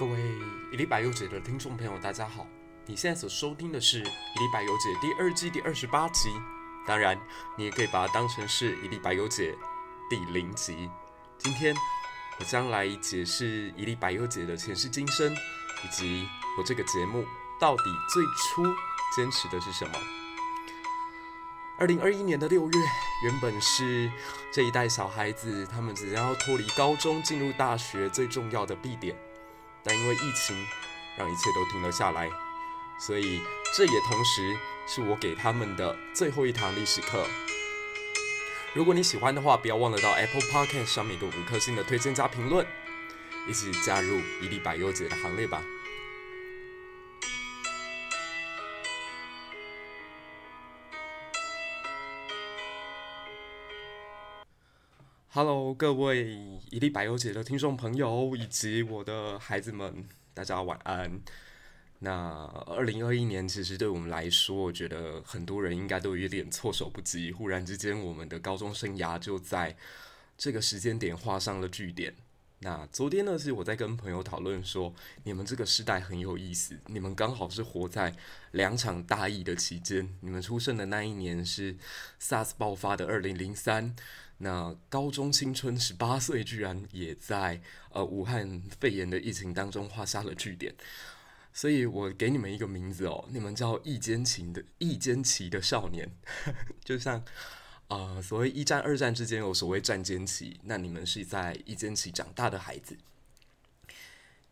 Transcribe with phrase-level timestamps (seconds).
[0.00, 0.18] 各位
[0.72, 2.46] 一粒百忧解的听众朋友，大家好！
[2.86, 6.30] 你现在所收听的是《一粒百忧解》第二季第二十八集，
[6.86, 7.20] 当然，
[7.54, 9.52] 你也可以把它当成是《一粒百忧解》
[10.08, 10.88] 第零集。
[11.36, 11.76] 今天
[12.38, 15.30] 我将来解释《一粒百忧解》的前世今生，
[15.84, 16.26] 以及
[16.56, 17.22] 我这个节目
[17.60, 18.64] 到底最初
[19.14, 19.92] 坚持的是什么。
[21.78, 22.78] 二零二一年的六月，
[23.24, 24.10] 原本是
[24.50, 29.14] 这一代小孩子他们只要脱离高中进入大学最重要的必点。
[29.82, 30.56] 但因为疫情，
[31.16, 32.30] 让一切都停了下来，
[32.98, 33.40] 所以
[33.76, 37.26] 这也同时是我给他们的最后一堂历史课。
[38.72, 42.66] 如果你喜欢的话，不要忘了到 Apple Podcast 上面给五颗星的推荐加评论，
[43.48, 45.62] 一起加入一粒百优姐的行列吧。
[55.32, 56.36] Hello，各位
[56.70, 61.20] 一粒百忧解的听众朋友以及我的孩子们，大家晚安。
[62.00, 67.30] 那二零二一年其实对我们来说，我觉得很多人应该都有点措手不及。
[67.30, 69.76] 忽然之间，我们的高中生涯就在
[70.36, 72.12] 这个时间点画上了句点。
[72.58, 78.16] 那昨天呢，是我在跟朋友讨论说，你们这个时代很有意思，你们刚好是活在
[78.50, 80.12] 两场大疫的期间。
[80.22, 81.76] 你们出生的那一年是
[82.20, 83.94] SARS 爆发的二零零三。
[84.42, 87.60] 那高中青春十八岁，居然也在
[87.90, 90.74] 呃武汉肺炎的疫情当中画下了句点，
[91.52, 96.10] 所以我给你们一个名字哦，你们叫“疫间情”的“疫间期”的少年，
[96.82, 97.22] 就像
[97.88, 102.96] 呃所谓一战、二战之间有所谓战间期，那你们是在疫间期长大的孩子，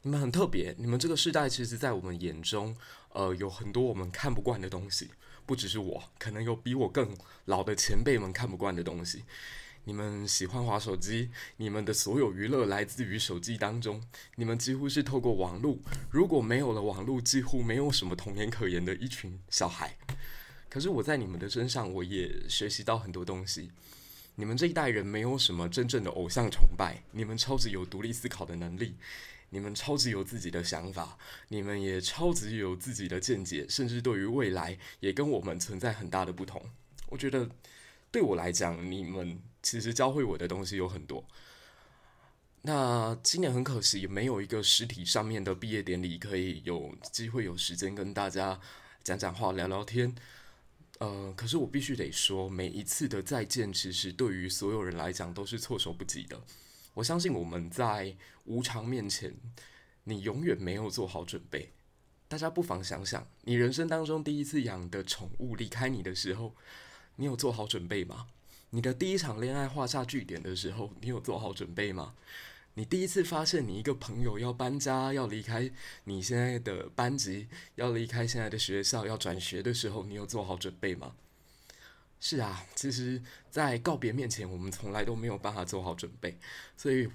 [0.03, 2.77] 你们很特别，你们这个世代其实，在我们眼中，
[3.15, 5.09] 呃，有很多我们看不惯的东西，
[5.47, 9.25] 不只是我，可能有比我更老的前辈们看不惯的东西。
[9.89, 14.03] 你们喜欢滑手机，你们的所有娱乐来自于手机当中，
[14.37, 15.79] 你们几乎是透过网络，
[16.11, 19.97] 如果没有了网络，几乎没有什么童年可言的一群小孩。
[20.69, 23.71] 可是我在你们的身上，我也学习到很多东西。
[24.35, 28.95] 你们这一代人没有什么真正的偶像崇拜，你们超级有独立思考的能力，
[29.49, 31.17] 你们超级有自己的想法，
[31.49, 36.63] 你们也超级有自己的见解，甚至对于未来也跟我们存在很大的不同。
[37.07, 37.49] 我觉得
[38.13, 39.41] 对我来讲，你们。
[39.69, 41.23] 其实教会我的东西有很多。
[42.63, 48.59] 那今年很可惜，没有一个实体上面的毕业典礼，可以有机会有时间跟大家
[49.05, 50.15] 讲讲话、聊聊天。
[51.01, 56.41] 呃，可是我必须得说，每一次的再见，其实对于所有人来讲都是措手不及的。
[56.95, 59.37] 我相信我们在无常面前，
[60.05, 61.73] 你永远没有做好准备。
[62.27, 66.55] 大家不妨想想，你人生当中第一次养的宠物离开你的时候，
[67.17, 68.29] 你有做好准备吗？
[68.71, 72.15] 你的第一场恋爱画下句点的时候，你有做好准备吗？
[72.75, 75.71] 你第一次发现你一个朋友要搬家，要离开
[76.05, 81.15] 你现在的班级，要离开现在的学校，要转学的时候，你有做好准备吗？
[82.21, 86.39] 是啊，其实，在告别面前，我们从来都没有办法做好准备，
[86.77, 87.09] 所以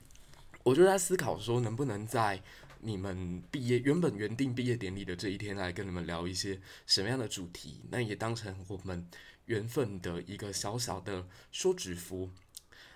[0.64, 2.42] 我就在思考说，能不能在
[2.80, 7.80] 你们毕业原本原定毕业典礼的这一天，来跟你们聊一些什么样的主题？
[7.90, 9.08] 那也当成我们。
[9.46, 12.30] 缘分的一个小小的休止符，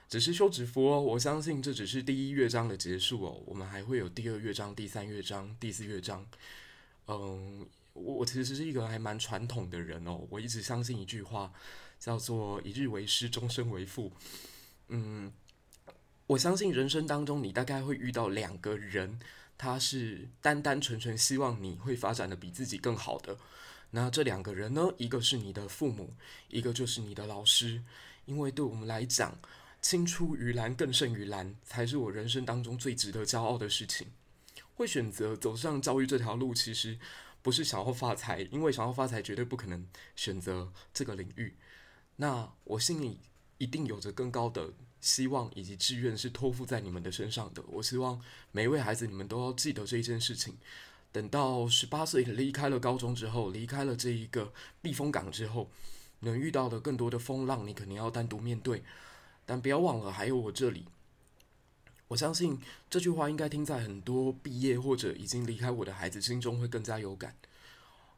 [0.07, 1.01] 只是休止符哦。
[1.01, 6.25] 我相信这只是第一乐章的结束哦，我们还会有第二乐章、第三乐章、第四乐章。
[7.07, 11.51] 嗯，我其实是一个还蛮传统的人哦，我一直相信一句话，
[11.99, 14.11] 叫做“一日为师，终身为父”。
[14.89, 15.31] 嗯，
[16.27, 19.19] 我相信人生当中你大概会遇到两个人，
[19.57, 23.37] 他是单单纯纯希望你会发展得比自己更好的。
[23.91, 24.93] 那这两个人呢？
[24.97, 26.13] 一个是你的父母，
[26.49, 27.81] 一个就是你的老师。
[28.25, 29.39] 因为对我们来讲，
[29.81, 34.07] 青出于蓝更胜于蓝，才是我人生当中最值得骄傲的事情。
[34.75, 36.99] 会选择走上教育这条路，其实
[37.41, 39.87] 不是想要发财，因为想要发财绝对不可能
[40.17, 41.55] 选择这个领域。
[42.17, 43.17] 那我心里
[43.57, 47.63] 一定有着更高的希望以及志愿，是托付在你们的身上的。
[47.67, 48.21] 我希望
[48.51, 50.57] 每一位孩子，你们都要记得这一件事情。
[51.11, 55.69] 等到十八岁离开了高中之后，离开了这一个避风港之后，
[56.19, 58.83] 能遇到的更多的风浪，你肯定要单独面对。
[59.45, 60.85] 但不要忘了，还有我这里。
[62.09, 62.59] 我相信
[62.89, 67.35] 这句话应该听在很多毕业或者已经离开我的孩子心中会更加有感。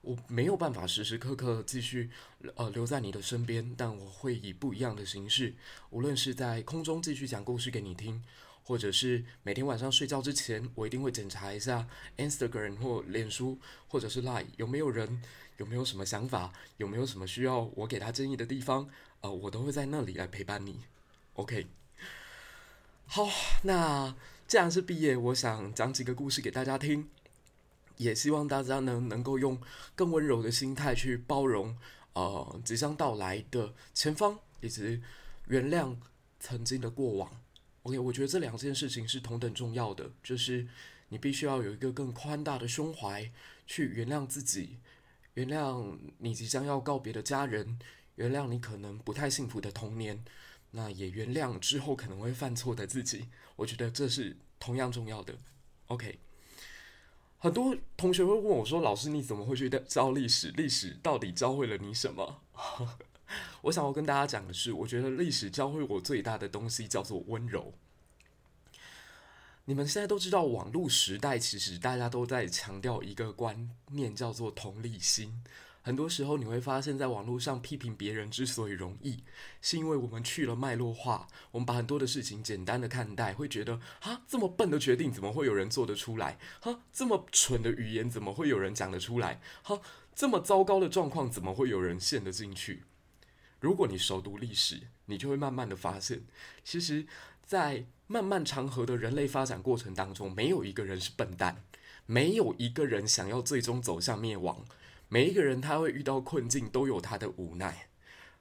[0.02, 2.10] 我没有办法时时刻刻继续
[2.56, 5.54] 呃留在你的身边，但我会以不一样的形式，
[5.90, 8.24] 无论是在空中继续讲故事给你听。
[8.70, 11.88] 或者是每天晚上睡觉之前，我一定会检查一下
[12.18, 13.58] Instagram 或脸书，
[13.88, 15.24] 或者是 Line 有没有人，
[15.58, 18.88] 有没有什么想法，有没有什么需要我给他建议的地方，
[19.22, 20.82] 呃，我都会在那里来陪伴你。
[21.34, 21.66] OK，
[23.08, 23.28] 好，
[23.64, 24.16] 那
[24.48, 27.10] 既然是毕业，我想讲几个故事给大家听，
[27.98, 29.60] 也希望大家呢能够用
[29.96, 31.76] 更温柔的心态去包容，
[32.14, 35.02] 呃，即将到来的前方，以及
[35.48, 35.96] 原谅
[36.40, 37.39] 曾经的过往。
[37.90, 40.68] OK，我觉得这两件事情是同等重要的，就是
[41.08, 43.32] 你必须要有一个更宽大的胸怀
[43.66, 44.78] 去原谅自己，
[45.34, 47.80] 原谅你即将要告别的家人，
[48.14, 50.24] 原谅你可能不太幸福的童年。
[50.70, 55.34] 那也原谅之后可能会犯错的自己，我觉得这是同样重要的。
[55.88, 56.20] OK，
[57.40, 60.52] 很多同学会问我说：“老师，你怎么会去教历史？
[60.52, 62.42] 历史到底教会了你什么？”
[63.64, 67.74] 我想要跟大家讲的是，我觉得历史教会我最大的东西叫做温柔。
[69.66, 75.44] 你们现在都知道，网络时代其实大家都在强调一个观念，叫做同理心。
[75.82, 79.24] 很多时候你会发现，在网络上批评别人之所以容易，
[79.62, 86.38] 是因为我们去了脉络化，我们把很多的事情简单的看待，会觉得啊，这么笨的决定怎么会有人做得出来？
[86.60, 89.40] 哈，这么蠢的语言怎么会有人讲得出来？
[89.62, 89.80] 哈，
[90.14, 92.84] 这么糟糕的状况怎么会有人陷得进去？
[93.60, 96.22] 如果你熟读历史，你就会慢慢的发现，
[96.64, 97.06] 其实，
[97.46, 101.64] 在漫漫长河的人类发展过程当中，没有一个人是笨蛋，
[102.06, 104.66] 没有一个人想要最终走向灭亡。
[105.10, 107.90] 每一个人他会遇到困境，都有他的无奈。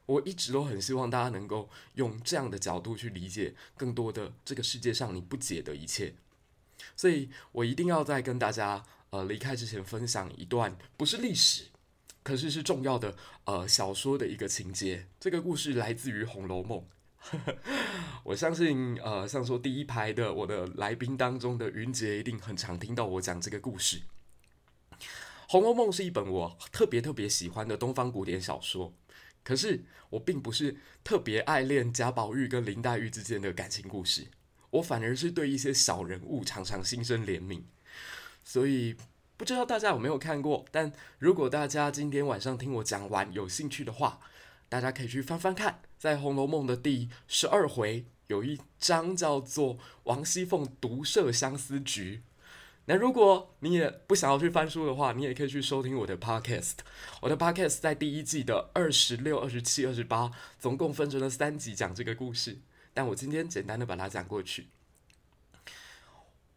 [0.07, 6.15] 我一直都很希望大家能够用这样的角度去理解更多的这个世界上你不解的一切。
[6.97, 11.65] 所以我一定要在跟大家呃离开之前分享一段不是历史，
[12.29, 13.17] 可是是重要的
[13.47, 15.07] 呃小说的一个情节。
[15.19, 16.85] 这个故事来自于《红楼梦》。
[18.23, 24.03] 我相信呃像说第一排的我的来宾当中的云杰一定很常听到我讲这个故事。
[25.49, 28.93] 《红楼梦》是一本我特别特别喜欢的东方古典小说，
[29.43, 34.27] 可是我并不是特别爱恋贾宝玉跟林黛玉之间的感情故事，
[34.69, 37.63] 我反而是对一些小人物常常心生怜悯。
[38.45, 38.97] 所以
[39.39, 44.19] 不知道大家有没有看过，但如果大家今天晚上听我讲完有兴趣的话，
[44.69, 52.23] 大家可以去翻翻看，在《红楼梦》的第十二回有一章叫做“王熙凤独设相思局”。
[52.87, 56.79] 那如果你也不想要去翻书的话，你也可以去收听我的 podcast。
[57.21, 62.59] 我的 podcast 在第一季的二十六、二十七、二十八，总共分成了三集讲这个故事。
[62.93, 64.67] 但我今天简单的把它讲过去。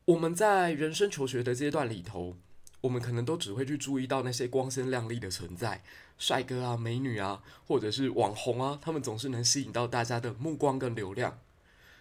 [0.05, 2.35] 我们在人生求学的阶段里头，
[2.81, 5.83] 我们可能都只会去注意到那些光鲜亮丽的存在，
[6.17, 11.39] 帅哥啊、美女啊，或者是网红啊，他们总是能吸引到大家的目光跟流量。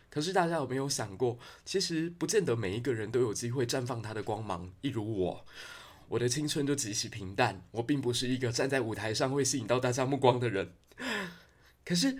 [0.08, 4.70] 可是大家有没有想过，其实不见得每一个人都有机会绽放他的光芒。
[4.80, 5.46] 一如我，
[6.08, 10.72] 我的青春就极其平淡，我并不是一个站在舞台上会吸引到大家目光的人。
[11.84, 12.18] 可是，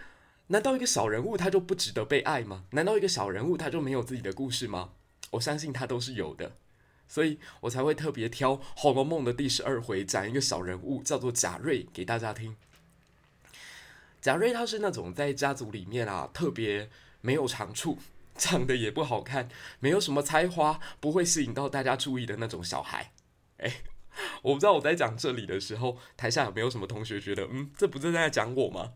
[0.48, 2.64] 难道一个小人物他就不值得被爱吗？
[2.70, 4.90] 难道一个小人物他就没有自己的故事吗？
[5.32, 6.56] 我相信他都是有的，
[7.10, 12.56] 所以我才会特别挑《红楼梦》的第十二回讲一个小人物，叫做贾瑞给大家听。
[14.22, 16.88] 贾瑞他是那种在家族里面啊特别。
[17.22, 17.98] 没有长处，
[18.34, 23.12] 长得也不好看，没有什么才华，不会吸引到大家注意的那种小孩。
[23.58, 23.70] 诶，
[24.40, 28.94] 我不知道我在讲这里的时候，台下有没有什么同学觉得，嗯，这不是在讲我吗？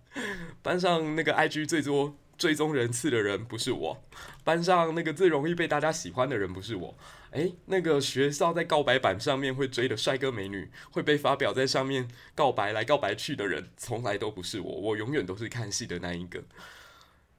[0.63, 4.03] 班上那个 IG 最多追踪人次的人不是我，
[4.43, 6.97] 班上那个最容易被大家喜欢的人不是我，
[7.35, 16.45] 诶，那个学校在告白板上面会追的帅哥美女，会被发表在上面告白来告白去的人，从来都不是我，我永远都是看戏的那一个。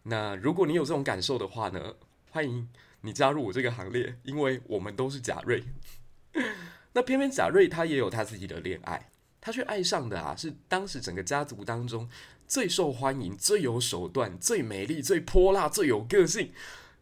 [0.03, 1.95] 那如果你有这种感受的话呢，
[2.29, 2.67] 欢迎
[3.01, 5.63] 你加入我这个行列，因为我们都是贾瑞。
[6.91, 9.09] 那偏偏贾瑞他也有他自己的恋爱，
[9.39, 12.09] 他却爱上的啊是当时整个家族当中
[12.45, 16.51] 最受欢迎、最有手段、最美丽、最泼辣、最有个性、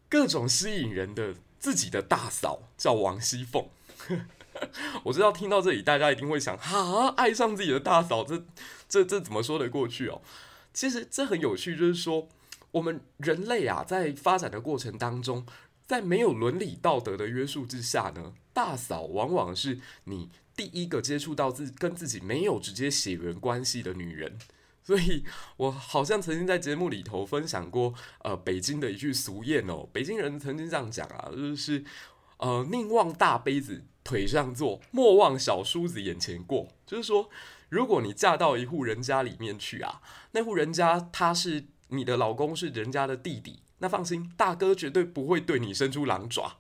[0.08, 3.70] 各种吸引人的自己的大嫂，叫王熙凤。
[5.05, 8.43] 我知道听到这里，大家一定会想：哈，爱上自己的大嫂，这
[8.89, 10.22] 这这怎么说得过去哦？
[10.74, 12.27] 其实这很有趣，就是说。
[12.72, 15.46] 我们人类啊，在发展的过程当中，
[15.86, 24.39] 在没有伦理道德的约束之下呢，大嫂往往是你第一个接触到自跟自己没有直接血缘关系的女人。
[24.84, 25.24] 所以
[25.58, 31.84] 我好像曾经在节目里头分享过，呃，北京的一句俗谚哦，北京人曾经这样讲啊，就是
[32.38, 36.68] 呃，宁忘大杯子腿上坐，莫忘小叔子眼前过。
[36.86, 37.30] 就是说，
[37.70, 41.66] 如果你嫁到一户人家里面去啊，那户人家他是。
[41.90, 46.58] 你的老公是人家的弟弟，那放心，大哥绝对不会对你伸出狼爪。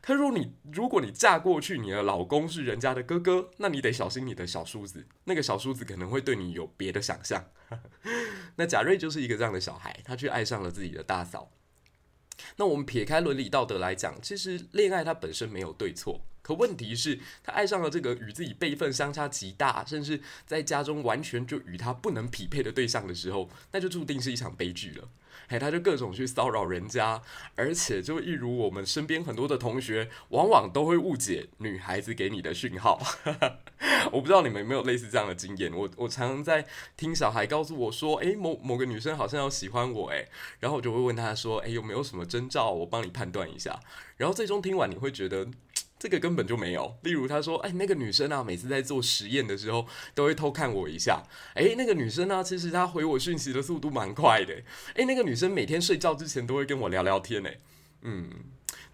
[0.00, 7.44] 可如果你如果你嫁过去，你的老公是人家的哥哥，那你得小心你的小叔子，那个小叔子可能会对你有别的想象。
[8.56, 11.50] 那贾瑞就是一个这样的小孩，他却爱上了自己的大嫂。
[12.56, 16.20] 那我们撇开伦理道德来讲，其实恋爱它本身没有对错。
[16.42, 25.08] 可问题是，他爱上了这个与自己辈分相差极大，甚至在家中完全就与他不能匹配的对象的时候，那就注定是一场悲剧了。
[25.48, 27.22] 嘿，他就各种去骚扰人家，
[27.54, 33.00] 而且就一如我们身边很多的同学，往往都会误解女孩子给你的讯号。
[34.12, 35.72] 我不知道你们有没有类似这样的经验？
[35.72, 40.28] 我我常常在听小孩告诉我说，诶，某某个女生好像要喜欢我，诶，
[40.60, 42.70] 然后我就会问他说，诶，有没有什么征兆？
[42.70, 43.78] 我帮你判断一下。
[44.16, 45.46] 然后最终听完，你会觉得。
[45.98, 46.96] 这个根本就没有。
[47.02, 51.22] 例如，他说：“哎，那个女生啊，每次在做实验的时候，都会偷看我一下。
[51.54, 54.54] 哎，那个女生呢，其实她回我讯息的速度蛮快的。
[54.94, 57.46] 哎，那个女生每天睡觉之前都会跟我聊聊天。
[57.46, 57.58] 哎，
[58.02, 58.30] 嗯。”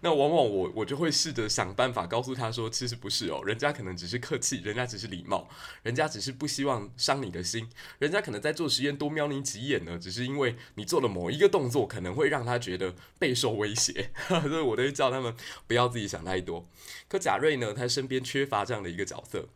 [0.03, 5.47] 那往往我我就会试着想办法告诉他说，其实不是哦，人家可能只是客气，人家只是礼貌，
[5.81, 7.69] 人家只是不希望伤你的心，
[7.99, 15.33] 人家可能在做实验多瞄你几眼呢，只是因为你做了某一个动作，可能会让他觉得备受威胁， 所以我都会叫他们
[15.67, 16.67] 不要自己想太多。
[17.07, 19.47] 可贾瑞呢，他身边缺乏这样的一个角色，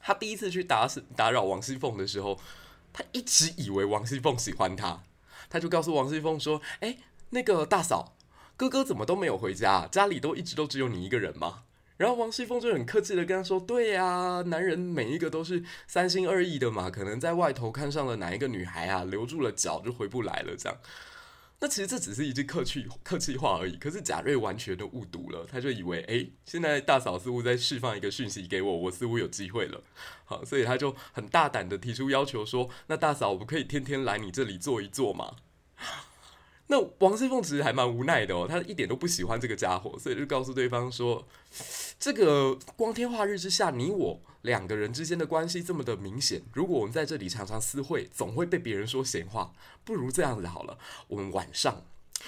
[0.00, 2.38] 他第一次去打打扰王熙凤的时候，
[2.92, 5.02] 他一直以为王熙凤喜欢他，
[5.50, 6.98] 他就告诉王熙凤说：“哎，
[7.30, 8.16] 那个大嫂。”
[8.62, 9.88] 哥哥怎么都没有回家？
[9.90, 11.64] 家里都一直都只有你一个人吗？
[11.96, 20.54] 然后王熙凤就很客气的跟他说：“对呀，男人每一个都是三心二意的嘛，可能在外头看上了哪一个女孩啊，留住了脚就回不来了。
[20.56, 20.78] 这样，
[21.58, 23.76] 那其实这只是一句客气客气话而已。
[23.76, 29.82] 可是贾瑞完全都误读了，他就以为，诶，现在大嫂似乎在释放一个讯息给我，我似乎有机会了。
[30.24, 35.34] 好，所以他就很大胆的提出要求说：那大嫂，我们可以天天来你这里坐一坐吗？”
[36.72, 41.28] 那王熙凤其实还蛮无奈的哦，她一点都不喜欢这个家伙，所以就告诉对方说
[42.00, 49.52] ：“这个光天化日之下，你我两个人之间的关系这么的明显，如果我们在这里常常私会，总会被别人说闲话。
[49.84, 51.84] 不如这样子好了，我们晚上，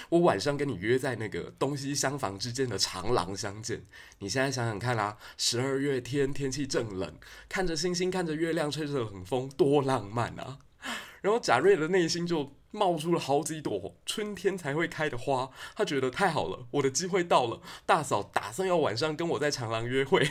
[0.09, 3.83] 我晚上跟你约在那个东西厢房之间的长廊相见。
[4.19, 7.11] 你现在想想看啦，十二月天，天气正冷，
[7.49, 10.59] 看着星星，看着月亮，吹着冷风，多浪漫啊！”
[11.23, 17.61] 然后贾瑞的内心就冒出了好几朵春天才会开的花，他觉得太好了，我的机会到了。
[17.85, 20.29] 大嫂打算要晚上跟我在长廊约会，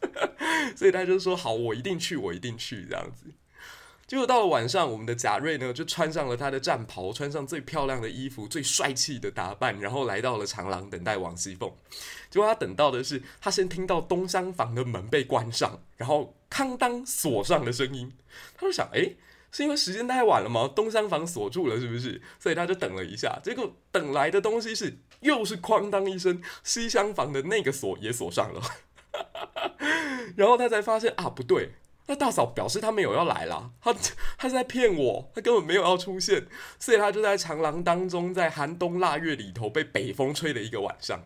[0.76, 3.26] 所以他就说好，我一定去，我一定去这样子。
[4.06, 11.72] 结果到了晚上，我们的贾瑞呢就穿上了他的战袍，穿上最漂亮的衣服，最帅气的打扮，然后来到了长廊等待王熙凤。
[12.30, 18.12] 结果他等到的是，他先听到东厢房的门被关上，然后哐当锁上的声音，
[18.56, 19.14] 他就想，哎。
[19.56, 20.70] 是因为时间太晚了吗？
[20.76, 22.20] 东厢房锁住了，是不是？
[22.38, 28.60] 所以他就等了一下，结果等来的东西是又是哐当一声，西厢房的那个锁也锁上了。
[30.36, 31.70] 然后他才发现啊，不对，
[32.04, 33.96] 那大嫂表示他没有要来啦，他
[34.36, 36.46] 他在骗我，他根本没有要出现，
[36.78, 41.22] 所以他就在长廊当中，在寒冬腊月里头被北风吹了一个晚上。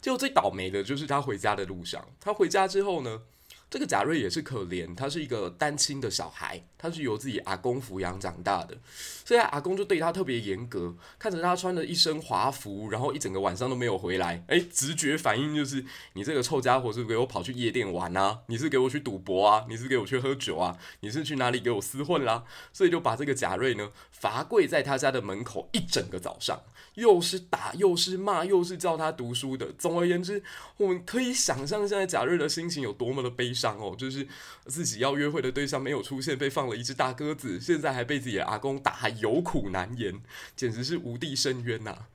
[0.00, 3.22] 结果最倒霉的就是他回家的路上，他回家之后呢？
[3.70, 8.78] 这个贾瑞也是可怜，他是一个单亲的小孩，他是由自己阿公抚养长大的，
[9.26, 15.84] 所以阿公就对他特别严格，看着他穿着一身华服，然后一整个晚上都没有回来，哎，直觉反应就是
[16.14, 18.40] 你这个臭家伙是不是给我跑去夜店玩啊？
[18.46, 19.66] 你是给我去赌博啊？
[19.68, 20.78] 你是给我去喝酒啊？
[21.00, 22.44] 你是去哪里给我厮混啦？
[22.72, 26.62] 所以就把这个贾瑞呢罚跪在他家的门口一整个早上。
[26.98, 30.42] 又是打又是骂又是叫他读书的，总而言之，
[30.76, 34.26] 我们可以想象现在贾瑞的心情有多么的悲伤哦，就是
[34.66, 40.20] 自己要约会的对象没有出现，被放了一只大鸽子，现在还被自己的阿公打，还有苦难言，
[40.56, 42.06] 简直是无地深渊呐。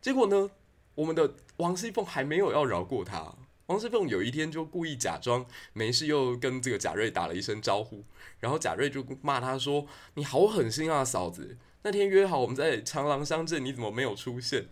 [0.00, 0.50] 结果呢，
[0.94, 3.34] 我们的王熙凤还没有要饶过他，
[3.66, 8.04] 王熙凤有一天就故意假装没事，又跟这个贾瑞打了一声招呼，
[8.38, 11.58] 然后贾瑞就骂他说：“你好狠心啊，嫂子。”
[11.88, 14.66] 那天约好我们在长廊相见，你怎么没有出现？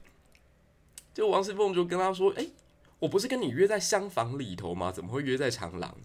[1.15, 2.47] 就王熙凤就跟他说：“哎，
[2.99, 4.93] 我不是跟你约在厢房里头吗？
[4.93, 5.97] 怎么会约在长廊？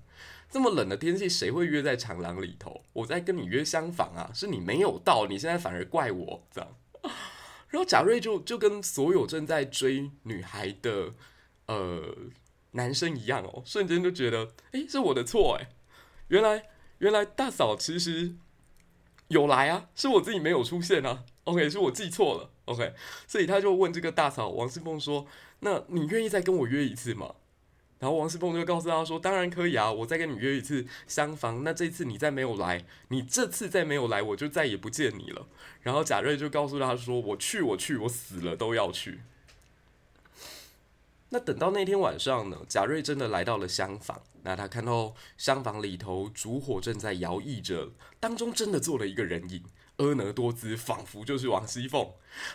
[0.49, 2.81] 这么冷的天气，谁会约在长廊里头？
[2.93, 6.75] 我在跟你约厢房啊，是你没有到，你现在反而怪我这样。”
[7.67, 11.13] 然后贾瑞就就跟所有正在追女孩的
[11.65, 12.15] 呃
[12.71, 15.67] 男生一样哦，瞬间就觉得：“哎，是我的错哎，
[16.29, 18.35] 原来原来大嫂其实。”
[19.31, 21.23] 有来啊，是我自己没有出现啊。
[21.45, 22.49] OK，是我记错了。
[22.65, 22.93] OK，
[23.25, 25.25] 所以他就问这个大嫂王思凤说
[25.61, 27.33] ：“那你愿意再跟我约一次吗？”
[27.99, 31.63] 然后王思凤就告诉他说：“当然可以啊，我再跟你约一次厢房。
[31.63, 35.47] 那这次你再没有来，你这次再没有来，我就再也不见你了。”
[35.81, 39.21] 然后贾瑞就告诉他说：“我去，我去，我死了都要去。”
[41.33, 44.21] 那等到那天晚上呢，贾瑞真的来到了厢房。
[44.43, 49.63] 那他看到厢房里头烛火正在摇曳着，当中真的坐了一个人影，
[49.97, 52.05] 婀娜多姿，仿佛就是王熙凤。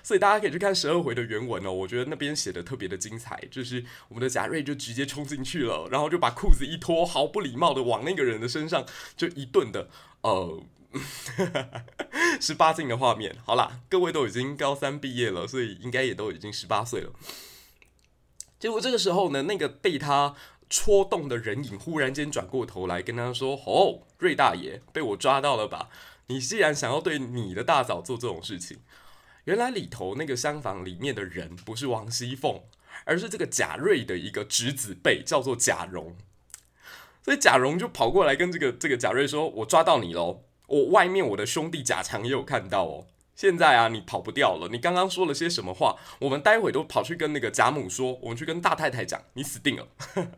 [0.02, 8.84] 所以大家可以去看十二回的原文哦，我觉得那边写的特别的精彩，就是我们的贾瑞就直接冲进去了，然后就把裤子一脱，毫不礼貌的往那个人的身上
[9.16, 9.88] 就一顿的，
[10.22, 10.60] 呃，
[12.40, 13.36] 十八禁的画面。
[13.44, 17.12] 好啦，各位都已经高三毕业了，所以应该也都已经十八岁了。
[18.58, 20.34] 结果这个时候呢，那个被他
[20.68, 25.88] 戳动的人影忽然间转过头来跟他说：“哦，瑞大爷，被我抓到了吧？
[26.28, 28.78] 你既然想要对你的大嫂做这种事情。”
[29.44, 32.62] 原来里头那个厢房里面的人不是王熙凤，
[33.04, 36.16] 而是这个贾瑞的一个侄子辈，叫做贾蓉。
[37.22, 40.42] 所以贾蓉就跑过来跟这个这个贾瑞说：“我抓到你喽！
[40.66, 43.06] 我外面我的兄弟贾强也有看到哦。
[43.36, 44.68] 现在啊，你跑不掉了。
[44.72, 45.96] 你刚刚说了些什么话？
[46.18, 49.86] 我们待会都跑去跟那个贾母说，我们去跟大太太讲，你死定了。”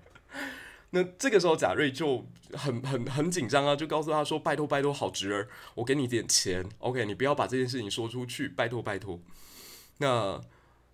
[0.91, 9.21] 那这个时候贾瑞就很很很紧张啊，就告诉他说：“拜托拜托，好侄儿，我给你点钱，OK，你不要把这件事情说出去，拜托拜托。”
[9.99, 10.41] 那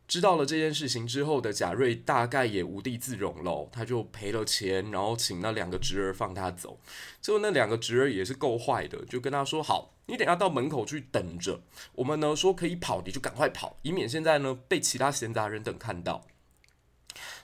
[0.07, 6.79] 知道了这件事情之后的贾瑞大概也无地自容了，他就赔了钱，然后请那两个侄儿放他走。
[7.21, 11.63] 结果那两个侄儿也是够坏的，就跟他说：“好，你等下到门口去等着，
[11.95, 16.27] 我们呢说可以跑，你就赶快跑，以免现在呢被其他闲杂人等看到。”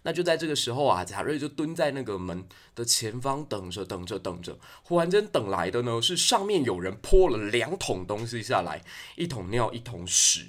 [0.02, 4.58] 那就在这个时候啊，贾瑞就蹲在那个门的前方等着，等着，等着。
[4.82, 8.82] 忽然间等来的呢，是上面有人泼了两桶东西下来，
[9.16, 10.46] 一桶尿，一桶屎。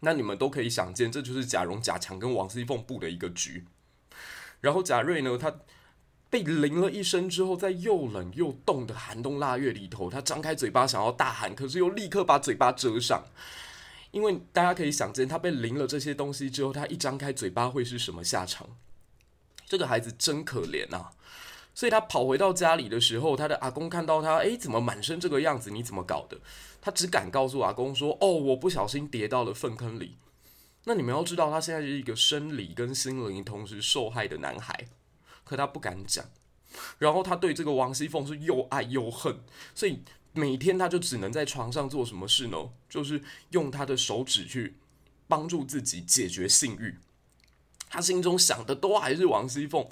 [0.00, 3.64] 那你们都可以想见，这就是贾蓉、贾强跟王熙凤布的一个局。
[4.60, 5.54] 然后贾瑞呢，他
[6.30, 13.24] 被淋了一身之后，在又冷又冻的寒冬腊月里头，他张开嘴巴想要大喊，可是又立刻把嘴巴遮上。
[14.10, 18.68] 因为大家可以想见，他被淋了这些东西之后，他一张开嘴巴会是什么下场？
[19.66, 21.12] 这个孩子真可怜啊！
[21.74, 25.70] 所以他跑回到家里的时候，他的阿公看到他，诶，怎么满身这个样子？
[25.70, 26.38] 你怎么搞的？
[26.80, 30.16] 他只敢告诉阿公说：“哦，我不小心跌到了粪坑里。”
[30.84, 34.88] 那你们要知道，他现在是一个生理跟心灵同时受害的男孩，
[35.44, 36.24] 可他不敢讲。
[36.98, 39.40] 然后他对这个王熙凤是又爱又恨，
[39.74, 40.02] 所以。
[40.34, 42.56] 每天他就只能在床上做什么事呢？
[42.88, 44.76] 就是用他的手指去
[45.26, 46.96] 帮助自己解决性欲。
[47.88, 49.84] 他心中想的都还是王熙凤。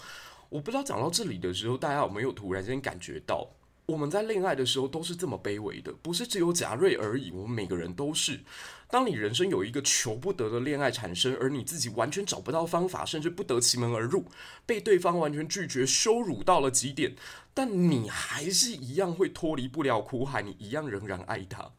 [0.51, 3.49] 我不知道讲到这里的时候，大家有没有突然间感觉到，
[3.87, 8.40] 我们在恋爱的时候都是这么卑微的，不是只有贾瑞而已，我们每个人都是。
[8.88, 14.27] 当你人生有一个求不得的恋爱产生，而你自己完全找不到方法，甚至不得其门而入，
[14.64, 17.14] 被对方完全拒绝、羞辱到了极点，
[17.55, 21.72] 但你还是一样会脱离不了苦海，你一样仍然爱他。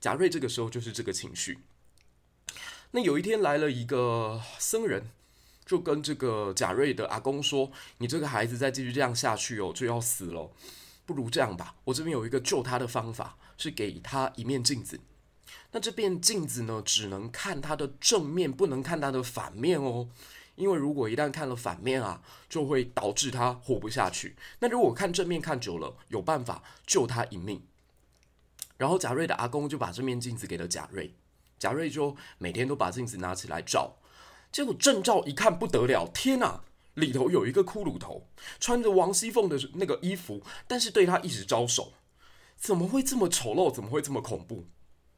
[0.00, 1.58] 贾瑞这个时候就是这个情绪。
[2.92, 5.10] 那有一天来了一个僧人，
[5.66, 10.50] 就跟这个贾瑞的阿公说：“你这个孩子再继续这样下去哦，就要死了。
[11.08, 15.00] 不如这样吧，我这边有一个救他的方法，是给他一面镜子。”
[15.72, 20.10] 那这面镜子呢，只能看他的正面，不能看他的反面哦。
[20.56, 24.36] 因为如果一旦看了反面啊，就会导致他活不下去。
[24.58, 27.62] 那如果看正面看久了，有办法救他一命。
[28.76, 31.14] 然后贾瑞的阿公就把这面镜子给了贾瑞，
[31.58, 33.96] 贾瑞就每天都把镜子拿起来照。
[34.52, 36.62] 结果正照一看不得了，天哪！
[36.98, 38.28] 里头有一个骷髅头，
[38.60, 41.94] 穿着王熙凤的那个衣服，但是对他一直招手。
[42.56, 43.72] 怎么会这么丑陋？
[43.72, 44.66] 怎么会这么恐怖？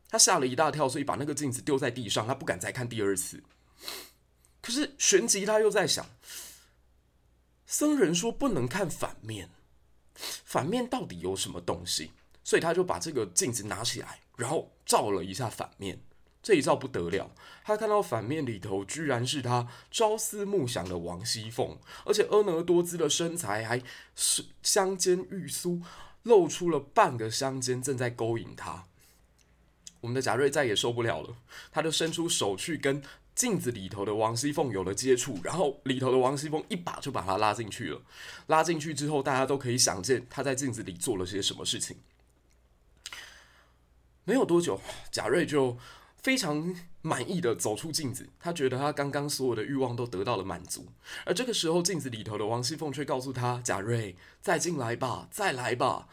[0.08, 3.42] 他吓了一大跳，所以把那个镜子丢在地上，他不敢再看第二次。
[4.60, 6.06] 可是旋即他又在想，
[7.64, 9.48] 僧人说不能看反面，
[10.14, 12.10] 反面到底有什么东西？
[12.44, 15.98] 所以他就把这个镜子拿起来，然后照了一下反面。
[16.42, 17.30] 这一照不得了，
[17.64, 23.82] 他看到反面里头居然是他朝思暮想的王熙凤，而且婀娜多姿的身材还
[24.62, 25.82] 香肩玉酥，
[26.22, 28.86] 露出了半个香肩，正在勾引他。
[30.00, 31.36] 我们的贾瑞再也受不了了，
[31.70, 33.02] 他就伸出手去跟
[33.34, 38.00] 镜子里头的王熙凤有了接触，然后里头的王熙凤一把就把他拉进去了。
[38.46, 41.98] 拉进去之后，大家都可以想见他在镜子里做了些什么事情。
[44.24, 45.76] 没有多久，贾瑞就
[46.22, 50.86] 非常满意的走出镜子，他觉得他刚刚所有的欲望都得到了满足。
[51.24, 56.08] 而这个时候，镜子里头的王熙凤却告诉他：“贾瑞，再进来吧，再来吧。”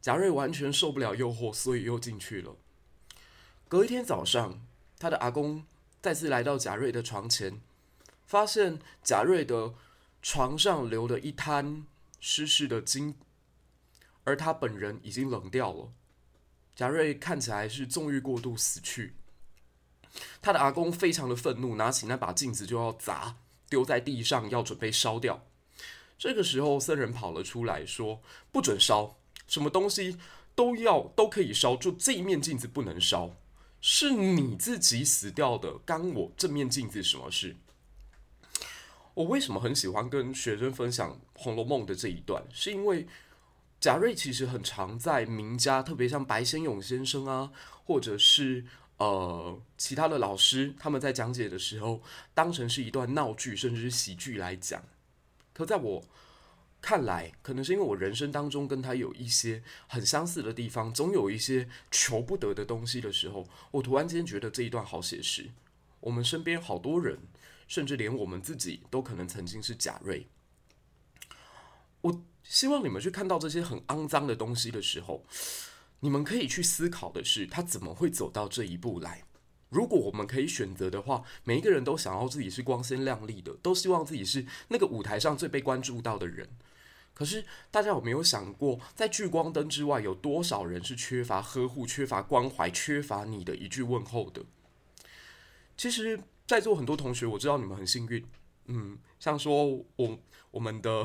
[0.00, 2.56] 贾瑞完全受不了诱惑，所以又进去了。
[3.68, 4.62] 隔一天早上，
[4.98, 5.64] 他的阿公
[6.00, 7.60] 再次来到贾瑞的床前，
[8.26, 9.74] 发现贾瑞的
[10.22, 11.84] 床上流了一滩
[12.18, 13.14] 湿湿的精，
[14.24, 15.92] 而他本人已经冷掉了。
[16.74, 19.12] 贾瑞看起来是纵欲过度死去。
[20.42, 23.36] 他的阿公非常的愤怒，拿起那把镜子就要砸，
[23.68, 25.44] 丢在地上，要准备烧掉。
[26.18, 28.20] 这个时候，僧人跑了出来说
[28.52, 30.18] ：“不准烧，什么东西
[30.54, 33.36] 都要都可以烧，就这一面镜子不能烧，
[33.80, 37.56] 是你自己死掉的，干我这面镜子什么事？
[39.14, 42.44] 我为什么很喜欢跟学生分享《红楼梦》的这一段？
[42.52, 43.06] 是因为
[43.80, 47.50] 贾瑞其实很常在名家，特别像白先勇先生啊，
[47.84, 48.66] 或者是
[49.00, 52.02] 呃其他的老师，他们在讲解的时候，
[52.34, 54.84] 当成是一段闹剧，甚至是喜剧来讲。
[55.54, 56.04] 可在我
[56.82, 65.50] 看来，可能是因为我人生当中跟他有一些很相似的地方，总有一些求不得的东西的时候，我突然间觉得这一段好写实。
[66.00, 67.18] 我们身边好多人，
[67.66, 70.26] 甚至连我们自己都可能曾经是贾瑞。
[72.02, 75.24] 我希望你们去看到这些很肮脏的东西的时候，
[76.00, 79.24] 你们可以去思考的是，他怎么会走到这一步来？
[79.68, 86.48] 如果我们可以选择的话，每一个人都想要自己是光鲜亮丽的，都希望自己是那个舞台上最被关注到的人。
[87.14, 94.42] 可是，大家有没有想过，在聚光灯之外，有多少人是缺乏呵护、缺乏关怀、缺乏你的一句问候的？
[95.76, 98.26] 其实，在座很多同学，我知道你们很幸运，
[98.66, 100.18] 嗯，像说我
[100.50, 101.04] 我们的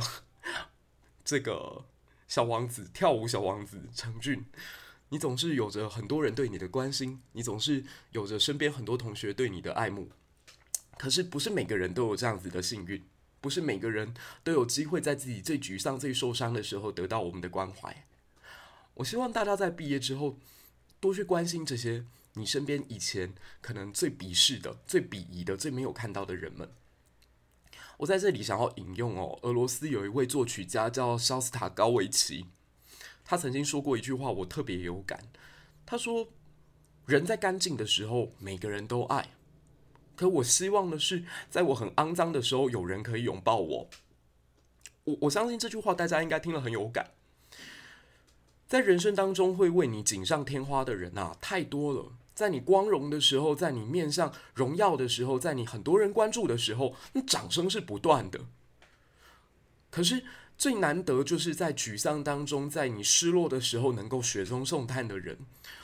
[1.23, 1.85] 这个
[2.27, 4.45] 小王子，跳舞小王子成俊，
[5.09, 10.09] 你总是有着很多人对你的关心，你总是有着身边很多同学对你的爱慕。
[10.97, 13.03] 可是，不是每个人都有这样子的幸运。
[13.41, 14.11] 不是每个人
[14.43, 18.03] 都有机会在自己最沮丧、最受伤的时候得到我们的关怀。
[18.95, 20.39] 我希望大家在毕业之后
[20.99, 26.67] 多去关心这些你身边以前可能最鄙视的、最鄙夷的、最没有看到的人们。
[27.97, 32.45] 我在这里想要引用哦，俄罗斯有一位作曲家叫肖斯塔高维奇，
[33.23, 35.19] 他曾经说过一句话，我特别有感。
[35.85, 36.27] 他说
[37.05, 39.29] ：“人在干净的时候，每个人都爱。”
[40.15, 43.89] 可我希望的是，在我很肮脏的时候，有人可以拥抱我。
[45.03, 47.11] 我我相信这句话，大家应该听了很有感。
[48.67, 52.13] 在人生当中，会为你锦上添花的人啊，太多了。
[52.35, 58.41] 在你光荣的时候，在你面上荣耀的时候，在你很多人关注的时候，那掌声是不断的。
[59.89, 60.25] 可是
[60.57, 65.37] 最难得，就是在沮丧当中，在你失落的时候，能够雪中送炭的人。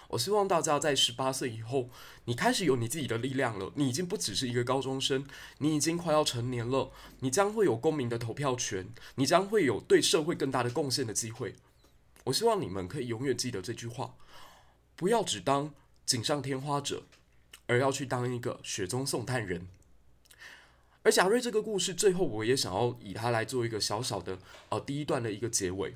[0.09, 1.89] 我希望大家在十八岁以后，
[2.25, 3.71] 你开始有你自己的力量了。
[3.75, 5.25] 你已经不只是一个高中生，
[5.59, 6.91] 你已经快要成年了。
[7.21, 11.55] 你将会有公民的投票权，你将会有对社会更大的贡献的机会。
[12.25, 14.15] 我希望你们可以永远记得这句话：
[14.97, 15.73] 不要只当
[16.11, 17.03] 锦上添花者，
[17.67, 19.65] 而要去当一个雪中送炭人。
[21.03, 25.95] 而贾瑞这个故事最后，我也想要以它来做一个小小的呃第一段的一个结尾。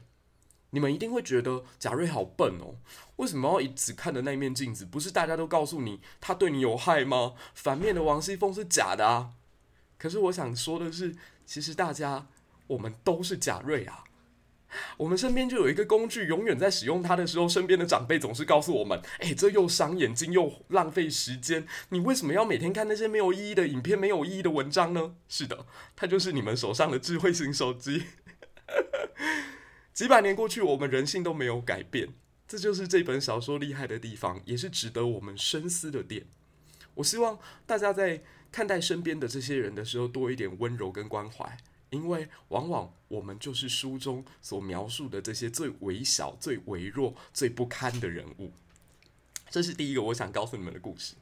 [0.70, 2.76] 你们一定会觉得贾瑞好笨哦，
[3.18, 4.86] 为什么要一直看的那一面镜子？
[4.86, 7.34] 不是大家都告诉你他对你有害吗？
[7.54, 9.32] 反面的王熙凤是假的啊。
[9.98, 11.14] 可是我想说的是，
[11.46, 12.28] 其实大家
[12.68, 14.06] 我们都是贾瑞啊。
[14.98, 28.04] 我们身边就有一个工具，永远在使用它的时候，身边的长辈总是告诉我们：“诶，这又伤眼睛又浪费时间，你为什么要每天看那些没有意义的影片、没有意义的文章呢？”是的，它就是你们手上的智慧型手机。
[29.94, 32.10] 几百年过去，我们人性都没有改变，
[32.48, 36.26] 这就是这本小说厉害的地方，也是值得我们深思的点。
[36.96, 41.58] 我希望大家在看待身边的这些人的时候，多一点温柔跟关怀，
[41.96, 48.52] 因为往往我们就是书中所描述的这些最微小、最微弱、最不堪的人物。
[49.50, 51.16] 这是第一个我想告诉你们的故事。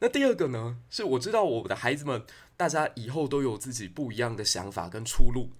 [0.00, 0.78] 那第二个呢？
[0.88, 2.24] 是我知道我的孩子们，
[2.56, 5.50] 大家以后都有自己不一样的想法跟出路。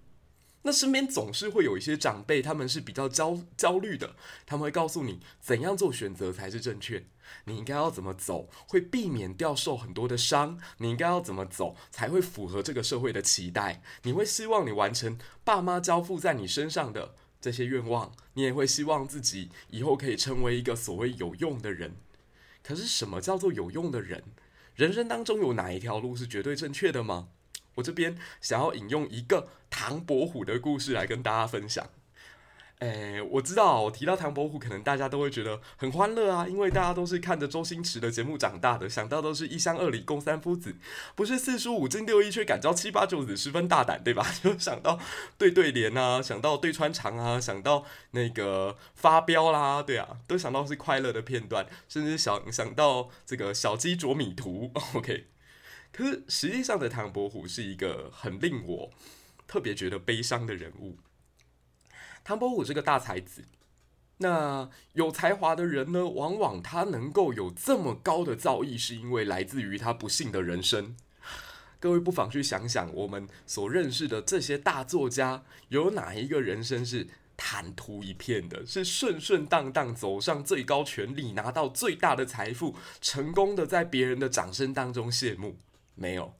[0.63, 7.05] 那身边总是会有一些长辈，他们是比较焦焦虑的，他们会告诉你怎样做选择才是正确，
[7.45, 21.95] 你应该要怎么走，会避免掉受很多的伤，你应该要怎么走才会符合这个社会的期待，你会希望你完成爸妈交付在你身上的这些愿望，你也会希望自己以后可以成为一个所谓有用的人。
[22.61, 24.23] 可是什么叫做有用的人？
[24.75, 27.29] 人生当中有哪一条路是绝对正确的吗？
[27.79, 31.89] 我这边想要引用一个唐伯虎的故事来跟大家分享。
[32.79, 40.73] 诶，我知道我提到唐伯虎，可能大家都会觉得很欢乐啊，因为大家都是看着周星驰的节目长大的，想到都是一乡二里共三夫子，
[41.13, 44.25] 不是四书五经六艺却敢教七八九子，十分大胆，对吧？
[44.41, 44.97] 就想到
[45.37, 55.27] 对对联啊，想到对穿肠啊，想到那个发飙啦，对啊，都想到是快乐的片段，甚至想想到这个小鸡啄米图， OK。
[55.91, 58.91] 可是实际上的唐伯虎是一个很令我
[59.47, 60.97] 特别觉得悲伤的人物。
[62.23, 63.45] 唐伯虎是个大才子，
[64.17, 70.95] 那有才华的人呢，往往他能够有这么高的造诣，是因为来自于他不幸的人生。
[71.79, 85.57] 各位不妨去想想，我们所认识的这些大作家，有哪一个人生是坦途一片的，是顺顺当当走上最高权力，拿到最大的财富，成功的在别人的掌声当中谢幕。
[85.99, 86.33] 没有，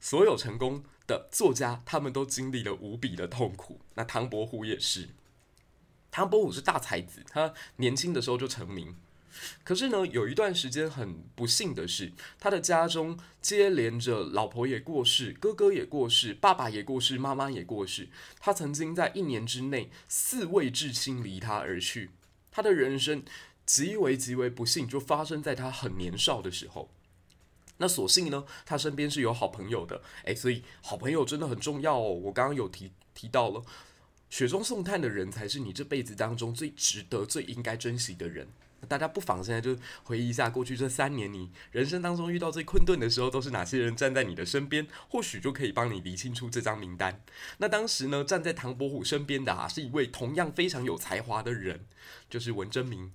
[0.00, 3.80] 所有成功的作家，他们都经历了无比的痛苦。
[3.94, 5.10] 那唐伯虎也是。
[6.10, 8.96] 唐伯虎是大才子，他年轻的时候就成名。
[9.62, 18.08] 可是呢，有一段时间很不幸的是，他的家中接连着老婆也过世，哥哥也过世，爸爸也过世，妈妈也过世。
[18.40, 22.12] 他曾经在一年之内，四位至亲离他而去。
[22.50, 23.22] 他的人生
[23.66, 26.90] 极为极为不幸，就发生在他很年少的时候。
[27.78, 32.12] 那所幸呢，他身边是有好朋友的，诶，所以好朋友真的很重要哦。
[32.12, 33.62] 我刚刚有提提到了。
[34.28, 38.48] 雪中送炭的人才是你这辈子当中最值得、最应该珍惜的人。
[38.88, 44.86] 大家不妨现在就回忆一下过去这三年，你人生当中遇到最困顿的时候，都是哪些人站在你的身边？
[45.08, 47.22] 或许就可以帮你理清出这张名单。
[47.58, 51.86] 那当时呢，站在唐伯虎身边的啊，是一位同样非常有才华的人，
[52.28, 53.12] 就是文征明。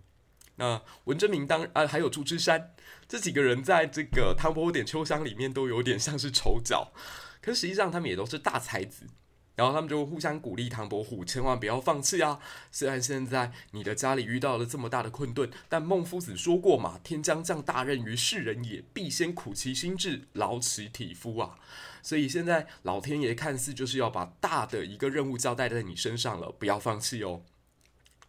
[0.62, 2.76] 那文征明当啊，还有祝枝山
[3.08, 6.93] 这几个人，在这个《唐伯虎点秋香》里面都有点像是丑角，
[7.41, 9.08] 可实际上他们也都是大才子。
[9.56, 12.39] 然后他们就互相鼓励唐伯虎，千万不要放弃啊！
[12.71, 21.58] 虽然现在你的家里遇到了这么大的困顿，但孟夫子说过嘛：“天将降大任于世人也，必先苦其心志，劳其体肤啊！”
[22.02, 27.41] 所以现在老天爷看似就是要把大的一个任务交代在你身上了，不要放弃哦。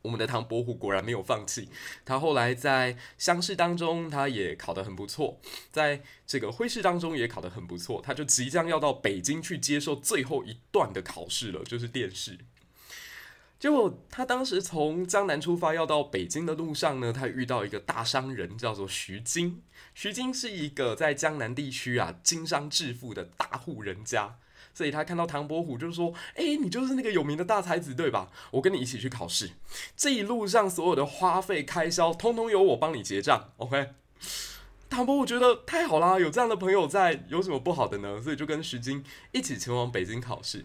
[0.03, 1.69] 我们的唐伯虎果然没有放弃，
[2.05, 12.39] 他后来在乡试当中，他也考得很不错，在这个徽试当中也考得很不错，他就即将要到北京去接受最后一段的考试了，就是殿试。
[13.61, 19.63] 结果他当时从江南出发要到北京的路上呢，他遇到一个大商人，叫做徐经。
[19.95, 24.37] 徐经是一个在江南地区啊经商致富的大户人家。
[24.75, 28.31] 所以他看到唐伯虎，就说：“哎，你就是那个有名的大才子，对吧？
[28.53, 29.51] 我跟你一起去考试，
[29.97, 33.53] 这一路上所有的花费开销，通通由我帮你结账。
[33.59, 33.91] ”OK，
[34.89, 38.21] 唐伯虎觉得太好啦，有这样的朋友在，有什么不好的呢？
[38.23, 40.65] 所以就跟徐经一起前往北京考试。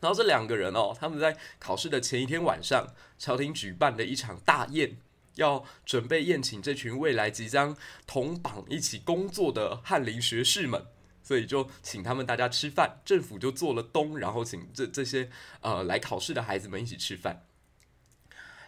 [0.00, 4.96] 然后这两个人哦，他们在考试的前一天晚上，朝廷举办了一场大宴，
[5.36, 10.86] 要准备宴请这群未来即将同榜一起工作的翰林学士们。
[11.22, 15.30] 所以就请他们大家吃饭，政府就做了东，然后请这这些
[15.60, 17.44] 呃来考试的孩子们一起吃饭。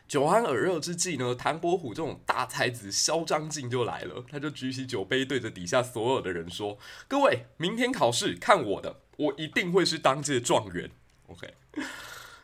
[0.07, 10.91] 酒酣耳热之际呢，唐伯虎这种大才子嚣张劲就来了，他就举起酒杯对着底下所有的人说：“各位，明天考试看我的，我一定会是当届状元。
[11.29, 11.55] ”OK，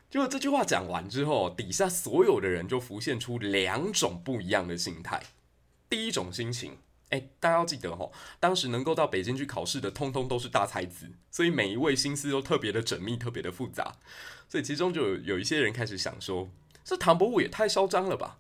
[0.09, 5.23] 就这句话讲完之后，底下所有的人就浮现出两种不一样的心态。
[5.91, 6.79] 第一种心情。
[7.11, 13.97] 哎，大家要记得哦，当时能够到北京去考试的，通通都是大才子，所以每一位心思都特别的缜密，特别的复杂。
[14.49, 16.49] 所以其中就有有一些人开始想说，
[16.85, 18.39] 这唐伯虎也太嚣张了吧！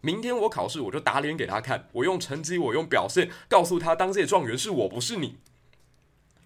[0.00, 5.38] 明天我考试，我就打脸给他看，我用成绩，我用表现，告诉他当届状元是我，不是你。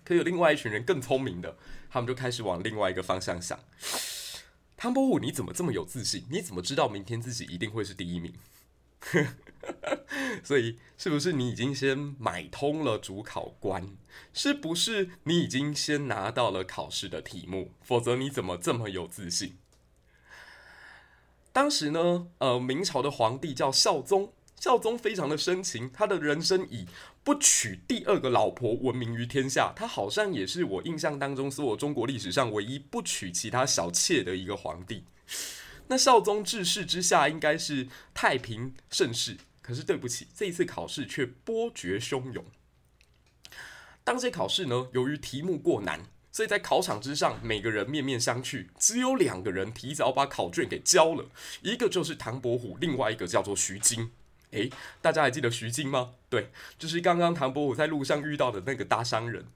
[0.05, 1.57] 可有另外一群人更聪明的，
[1.91, 3.59] 他们就开始往另外一个方向想：
[4.77, 6.27] 唐伯虎你怎么这么有自信？
[6.31, 8.35] 你怎么知道明天自己一定会是第一名？
[10.43, 13.97] 所以，是不是你已经先买通了主考官？
[14.33, 17.73] 是不是你已经先拿到了考试的题目？
[17.83, 19.57] 否则你怎么这么有自信？
[21.53, 26.87] 当时呢，呃，明朝的皇帝叫孝宗，孝宗非常的深情，他的人生以
[27.23, 29.73] 不娶第二个老婆闻名于天下。
[29.77, 35.05] 他好像也是我印象当中所有中国历史上唯一不娶其他小妾的一个皇帝。
[35.93, 42.43] 那少宗治世之下应该是太平盛世，可是对不起，这一次考试却波谲汹涌。
[44.03, 51.29] 当届考试呢，由于题目过难，所以在考场之上，每个人面面相觑，只有两个人提早把考卷给交了，
[51.61, 54.13] 一个就是唐伯虎，另外一个叫做徐经。
[54.53, 56.13] 诶，大家还记得徐经吗？
[56.31, 59.47] 对，就是刚刚唐伯虎在路上遇到的那个大商人。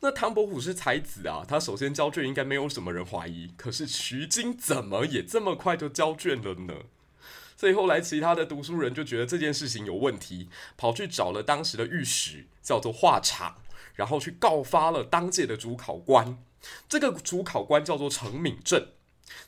[0.00, 3.52] 那唐伯虎是才子啊，他首先交卷应该没有什么人怀疑。
[3.56, 6.74] 可是徐经怎么也这么快就交卷了呢？
[7.56, 13.54] 所以后来其他的读书人就觉得这件事情有问题，跑去找了当时的御史，叫做华昶，
[13.94, 16.38] 然后去告发了当届的主考官。
[16.88, 18.88] 这个主考官叫做程敏正。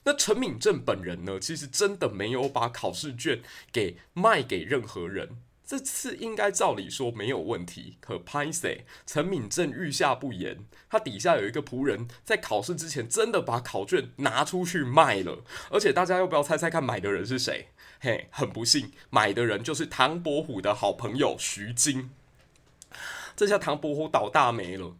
[0.04, 5.38] 那陈敏正本人呢，其实真的没有把考试卷给卖给任何人。
[5.66, 8.86] 这次应该照理说没有问题，可拍谁？
[9.04, 15.44] 陈敏正御下不严，他底下有一个仆人，在考试之前真的把考卷拿出去卖了。
[15.70, 17.68] 而且大家要不要猜猜看，买的人是谁？
[18.00, 22.08] 嘿，很不幸，买的人就是唐伯虎的好朋友徐经。
[23.36, 24.96] 这下唐伯虎倒大霉了。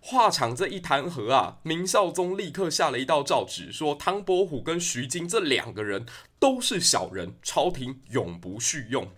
[0.00, 6.06] 话场这一谈和啊，明孝宗立刻下了一道诏旨，说汤伯虎跟徐经这两个人
[6.38, 9.12] 都是小人，朝廷永不续用。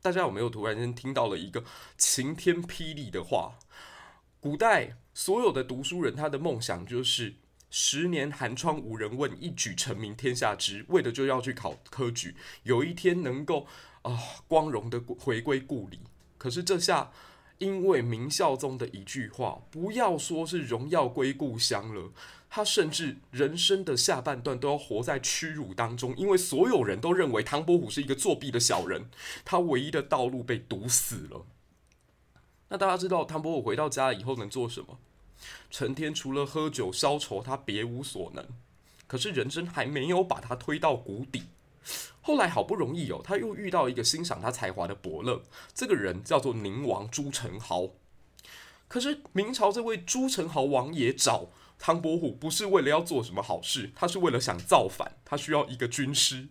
[0.00, 1.64] 大家有没有突然间听到了一个
[1.96, 3.58] 晴天霹雳的话？
[4.40, 7.34] 古代所有的读书人，他的梦想就是
[7.70, 13.66] 十年寒窗无人问，一举成名天下知，为的就要去考科举，有一天能够
[14.02, 16.00] 啊、光荣的回归故里。
[16.36, 17.12] 可是这下。
[17.58, 22.12] 因为明孝宗的一句话，不要说是荣耀归故乡了，
[22.48, 26.14] 他甚至人生的下半段都要活在屈辱当中。
[26.16, 29.10] 因为所有人都认为唐伯虎是一个作弊的小人，
[29.44, 31.46] 他唯一的道路被堵死了。
[32.68, 34.98] 那大家知道唐伯虎回到家以后能做什么？
[35.70, 38.44] 成天除了喝酒消愁，他别无所能。
[39.06, 41.44] 可是人生还没有把他推到谷底。
[42.28, 45.40] 后来好不容易哦，他又遇到一个欣赏他才华的伯乐，
[45.72, 47.92] 这个人叫做宁王朱宸濠。
[48.86, 56.48] 可是明朝这位朱宸濠王爷找唐伯虎，不是为了要做什么好事，他是为了想造反，他需要一个军师，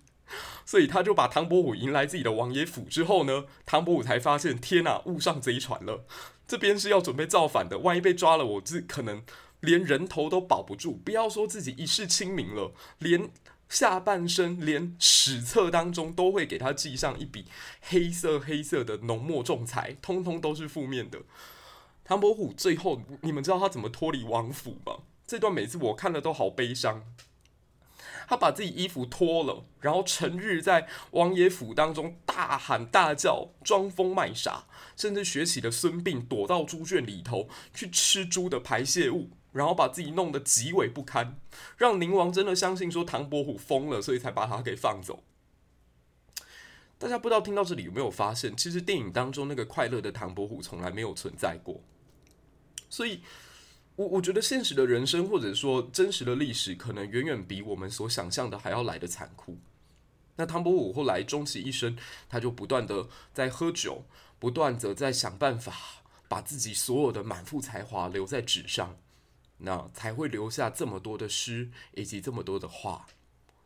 [0.66, 6.06] 所以他就把唐伯虎迎来自己的王爷府之后呢，唐伯虎才发现天哪，误上贼船了，
[6.48, 9.22] 这边是要准备造反的，万一被抓了，我这可能
[9.60, 13.30] 连人头都保不住，不要说自己一世清名了，连。
[13.70, 17.46] 下半生连史册当中都会给他记上一笔
[17.82, 21.20] 黑色黑色的浓墨重彩，通通都是负面的。
[22.06, 25.00] 唐伯虎最后，你们知道他怎么脱离王府吗？
[25.26, 27.04] 这段每次我看了都好悲伤。
[28.30, 34.66] 他把自己衣服脱了，然后成日在王爷府当中大喊大叫，装疯卖傻，
[34.98, 39.30] 甚至学起了孙膑，躲到猪圈里头去吃猪的排泄物。
[39.58, 41.40] 然后把自己弄得极为不堪，
[41.78, 45.24] 让宁王真的相信说唐伯虎疯了，所以才把他给放走。
[47.00, 51.82] 大家不知道听到这里有没有发现，其实电影当中那个快乐的唐伯虎从来没有存在过。
[52.88, 53.22] 所以，
[53.96, 59.58] 我我觉得现实的人生或者说真实的历史，可能远远比我们所想象的还要来得残酷。
[60.36, 61.98] 那唐伯虎后来终其一生，
[62.30, 64.04] 他就不断的在喝酒，
[64.38, 65.74] 不断的在想办法
[66.28, 68.96] 把自己所有的满腹才华留在纸上。
[69.60, 73.08] 那才会留下这么多的诗以及这么多的话。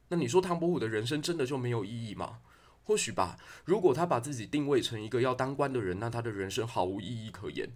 [0.10, 2.39] 那你说唐伯虎的人生真的就没有意义吗？
[2.84, 3.38] 或许吧。
[3.63, 7.69] 如果他把自己定位成一个要当官的人，那他的人生毫无意义可言。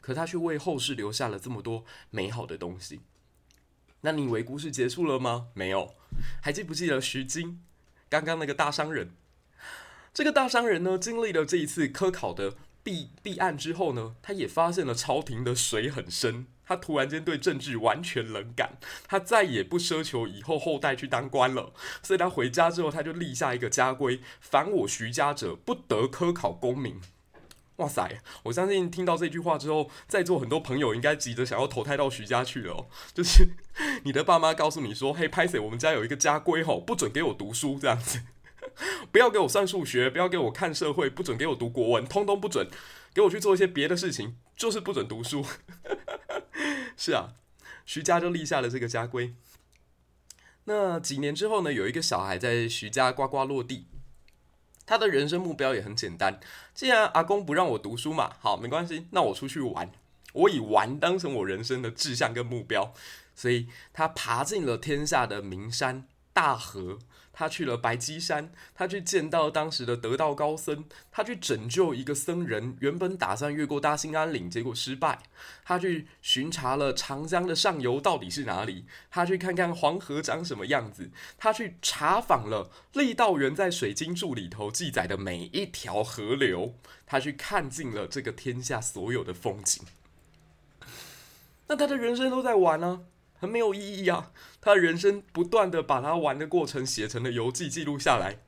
[0.00, 3.00] 可他却为后世留下了这么多美好的东西。
[4.00, 5.48] 那你以为故事结束了吗？
[5.54, 5.94] 没有。
[6.40, 7.60] 还记不记得徐经？
[8.08, 9.12] 刚刚那个大商人。
[10.14, 16.46] 这个大商人呢，经历了这一次科考的弊弊案之后呢，他也发现了朝廷的水很深。
[16.66, 21.72] 他突然间对政治完全冷感，他再也不奢求以后后代去当官了。
[22.02, 27.00] 所以他回家之后，他就立下一个家规：凡我徐家者，不得科考功名。
[27.76, 28.20] 哇塞！
[28.44, 32.86] 我相信听到这句话之后，在座很多朋友应该急着想要投胎到徐家去了哦。
[33.14, 33.48] 就是
[34.04, 38.20] 你的爸妈告诉你说：“嘿，拍谢，我们家有一个家规吼，不准给我读书，这样子，
[39.10, 42.68] 不要给我算数学，不要给我看社会，不准给我读国文，通通不准，
[43.14, 45.44] 给我去做一些别的事情，就是不准读书。”
[46.96, 47.34] 是啊，
[47.84, 49.34] 徐家就立下了这个家规。
[50.64, 53.86] 那几年之后呢，有一个小孩在徐家呱呱落地。
[54.84, 56.40] 他的人生目标也很简单，
[56.74, 59.90] 既然阿公不让我读书嘛，好，没关系，那我出去玩。
[60.32, 62.92] 我以玩当成我人生的志向跟目标，
[63.34, 66.98] 所以他爬进了天下的名山大河。
[67.42, 75.18] 他去了白鸡山，他去见到当时的得道高僧，他去拯救一个僧人，原本打算越过大兴安岭，结果失败。
[75.64, 89.82] 他去巡查了长江的上游到底是哪里，他去看看黄河长什么样子，他去查访了郦道元在《水经注》里头记载的每一条河流，他去看尽了这个天下所有的风景。
[91.66, 93.00] 那他的人生都在玩呢、
[93.42, 94.30] 很没有意义啊！
[94.60, 98.38] 他人生不断的把他玩的过程写成了游记，记录下来。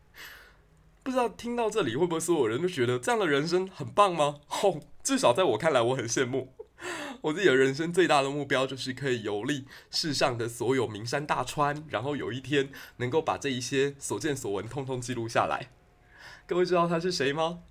[1.02, 4.36] 不知道听到这里会不会所有人都觉得这样的人生很棒吗？
[4.62, 6.54] 哦，至少在我看来，我很羡慕。
[7.22, 15.70] 我自己的人生最大的目标就是可以游历世上的所有名山大川，然后有一天能够把这一些所见所闻通通记录下来。
[16.46, 17.62] 各位知道他是谁吗？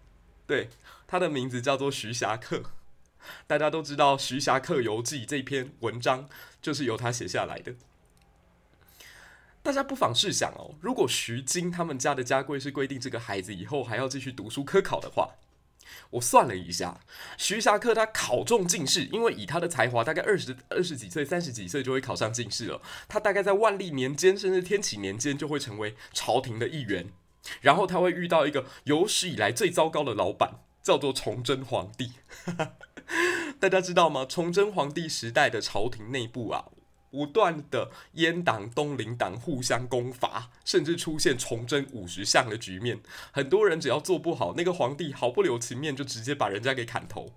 [0.45, 0.67] 对，
[1.07, 2.63] 他的名字叫做徐霞客。
[3.47, 6.27] 大家都知道《徐霞客游记》这篇文章
[6.61, 7.75] 就是由他写下来的。
[9.61, 15.35] 大家不妨试想哦，如果徐经他们家的家规是规定这个孩子以后还要继续读书科考的话，
[16.11, 16.99] 我算了一下，
[17.37, 22.81] 徐霞客他考中进士，因为以他的才华，大概二十二十几岁、三十几岁就会考上进士了。
[23.07, 27.11] 他大概在万历年间，甚至天启年间就会成为朝廷的一员。
[27.61, 32.11] 然后他会遇到一个有史以来最糟糕的老板，叫做崇祯皇帝。
[33.59, 34.25] 大家知道吗？
[34.27, 36.65] 崇祯皇帝时代的朝廷内部啊，
[37.09, 42.99] 不断的阉党、东林党互相攻伐，甚至出现崇祯五十相的局面。
[43.31, 47.33] 很多人只要做不好，那个皇帝毫不留情面，就直接把人家给砍头。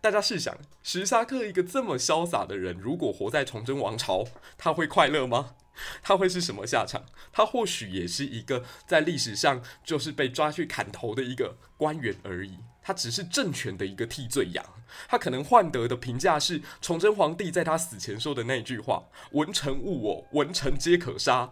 [0.00, 4.24] 大家试想，史沙克一个这么潇洒的人，如果活在崇祯王朝，
[4.56, 5.54] 他会快乐吗？
[6.02, 7.04] 他会是什么下场？
[7.32, 12.58] 他或许也是一个在历史上就是被抓去砍头的一个官员而已。
[12.82, 14.64] 他只是政权的一个替罪羊。
[15.08, 21.50] 他可能换得的评价是崇祯皇帝在他死前说的那句话：“文臣误我，文臣皆可杀。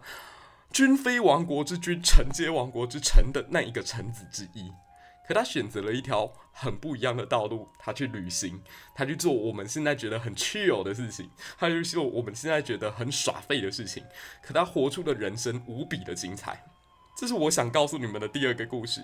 [0.71, 4.71] 君非亡国之君，臣皆亡国之臣”的那一个臣子之一。
[5.25, 8.61] 可他选择了一条很不一样的道路，他去旅行，
[8.93, 14.03] 他去做我们现在觉得很 chill 的事情，他去做我们现在觉得很耍废的事情。
[14.41, 16.65] 可他活出的人生无比的精彩，
[17.17, 19.01] 这是我想告诉你们的第二个故事。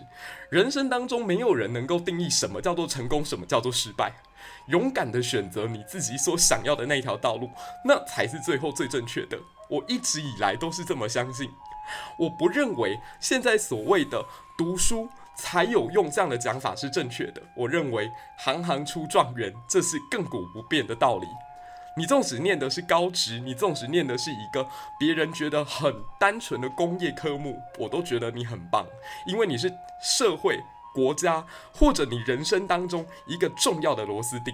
[0.51, 4.11] 人生当中没有人能够定义什么叫做成功，什么叫做失败。
[4.67, 7.49] 勇敢的选择你自己所想要的那一条道路，
[7.85, 9.39] 那才是最后最正确的。
[9.69, 11.49] 我一直以来都是这么相信。
[12.19, 14.25] 我不认为现在所谓的
[14.57, 15.09] 读书。
[15.41, 17.41] 才有用，这样的讲法是正确的。
[17.55, 21.27] 我认为“行行出状元”这是亘古不变的道理。
[21.95, 24.67] 你纵使念的是高职，你纵使念的是一个
[24.99, 28.85] 别人觉得很单纯的工业科目，我都觉得你很棒，
[29.25, 30.59] 因为你是社会、
[30.93, 34.53] 国家或者你人生当中一个重要的螺丝钉。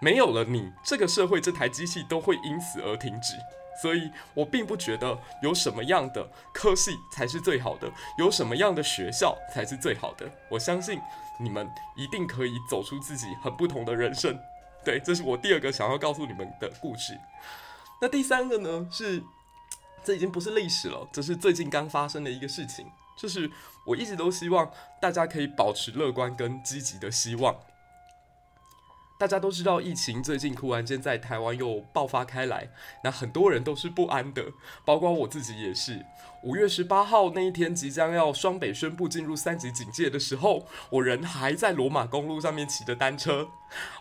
[0.00, 3.34] 没有了你，这个社会这台机器都会因此而停止。
[3.82, 10.30] 所以我并不觉得有什么样的科系才是最好的，有什么样的学校才是最好的。
[10.48, 11.00] 我相信
[11.38, 14.38] 你们一定可以走出自己很不同的人生。
[14.84, 17.18] 对，这是我第二个想要告诉你们的故事。
[18.00, 18.86] 那第三个呢？
[18.90, 19.22] 是
[20.04, 22.86] 这已经不是历史了，这是最近刚发生的一个事情。
[23.16, 23.50] 就是
[23.86, 24.70] 我一直都希望
[25.00, 27.56] 大家可以保持乐观跟积极的希望。
[29.18, 32.68] 大家都知道，疫情最近突然间在台湾又爆发开来，
[33.02, 34.44] 那很多人都是不安的，
[34.84, 36.04] 包括我自己也是。
[36.42, 43.48] 五月十八号那一天，即将要双北宣布进入三级警戒的时候，我人还在罗马公路上面骑着单车，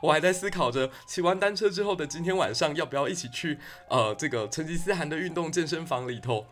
[0.01, 3.57] 我还在思考着骑完单车之后的今天晚上要不要一起去
[3.89, 6.45] 呃这个成吉思汗的运动健身房里头，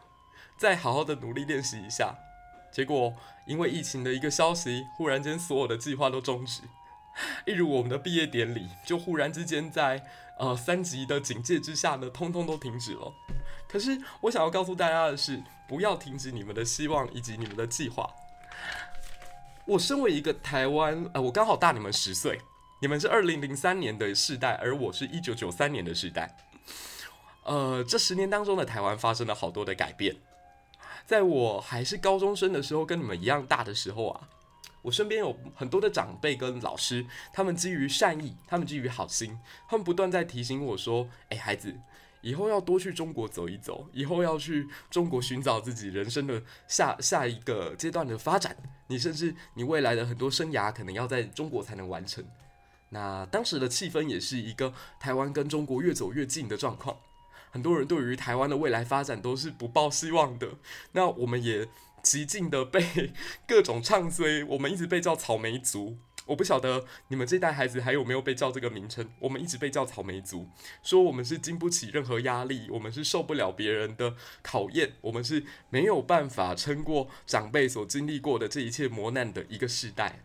[0.58, 2.16] 再好好的努力练习一下。
[2.72, 3.14] 结果
[3.46, 6.62] 因为疫情的一个消息，忽然间所有的计划都终止。
[7.46, 10.04] 例如我们的毕业典礼，就忽然之间在
[10.38, 13.14] 呃三级的警戒之下呢，通通都停止了。
[13.68, 18.10] 可是我想要告诉大家的是，不要停止你们的希望以及你们的计划。
[19.66, 22.40] 我身为一个台湾，呃，我刚好大你们十岁，
[22.82, 26.36] 你们是二零零三年的世代，而我是一九九三年的世代。
[27.44, 30.16] 呃，这十年当中的台湾发生了好多的改变。
[31.06, 34.28] 在我还是高中生的时候，跟你们一样大的时候啊。
[34.84, 41.74] 我身边有很多的长辈跟老师，他们基于善意，他们基于好心，他们不断在提醒我说：“诶，孩子，
[42.22, 48.58] 以后要多去中国走一走，以后要去中国寻找自己人生的下下一个阶段的发展。
[48.88, 52.24] 你甚至你未来的很多生涯可能要在中国才能完成。”
[52.92, 56.98] 那当时的气氛也是一个台湾跟中国越走越近的状况，
[57.52, 60.50] 很多人对于台湾的未来发展都是不抱希望的。
[60.92, 61.70] 那我们也。
[62.04, 63.12] 极尽的被
[63.48, 65.98] 各种唱衰，我们一直被叫草莓族。
[66.26, 69.10] 我不晓得你们这代孩子还有没有被叫这个名称。
[69.20, 70.48] 我们一直被叫草莓族，
[70.82, 80.20] 说我们是经不起任何压力，我们是受不了别人的考验，我们是没有办法撑过长辈所经历过的这一切磨难的一个世代。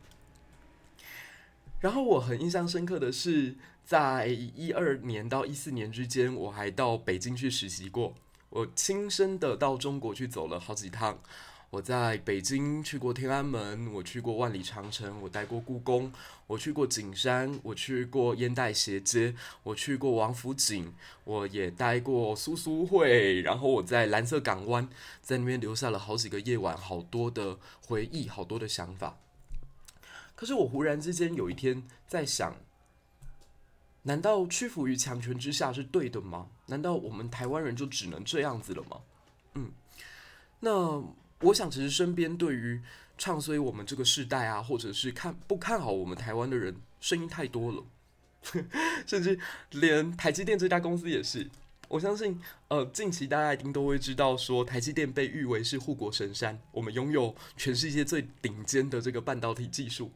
[1.80, 8.14] 然后我很印象深刻的是，在一二年到一四年之间，我还到北京去实习过，
[8.50, 11.20] 我亲身的到中国去走了好几趟。
[11.70, 16.10] 我在北京去过天安门，我去过万里长城，我待过故宫，
[16.46, 20.90] 我去过景山，我去过烟袋斜街，我去过王府井，
[21.24, 24.88] 我也待过苏苏会，然后我在蓝色港湾，
[25.20, 29.18] 在那边留下了好几个夜晚，好多的回忆，好多的想法。
[30.34, 32.56] 可是我忽然之间有一天在想，
[34.04, 36.46] 难道屈服于强权之下是对的吗？
[36.64, 39.02] 难道我们台湾人就只能这样子了吗？
[39.52, 39.70] 嗯，
[40.60, 41.04] 那。
[41.40, 42.80] 我想，其实身边对于
[43.16, 47.84] 唱衰我们这个世代啊，或者是看不看好我们台湾的人，声音太多了，
[49.06, 49.38] 甚至
[49.70, 51.48] 连台积电这家公司也是。
[51.88, 60.10] 我相信，呃，近期大家一定都会知道，说台积电被誉为是护国神山，我们拥有全世界最顶尖的这个半导体技术。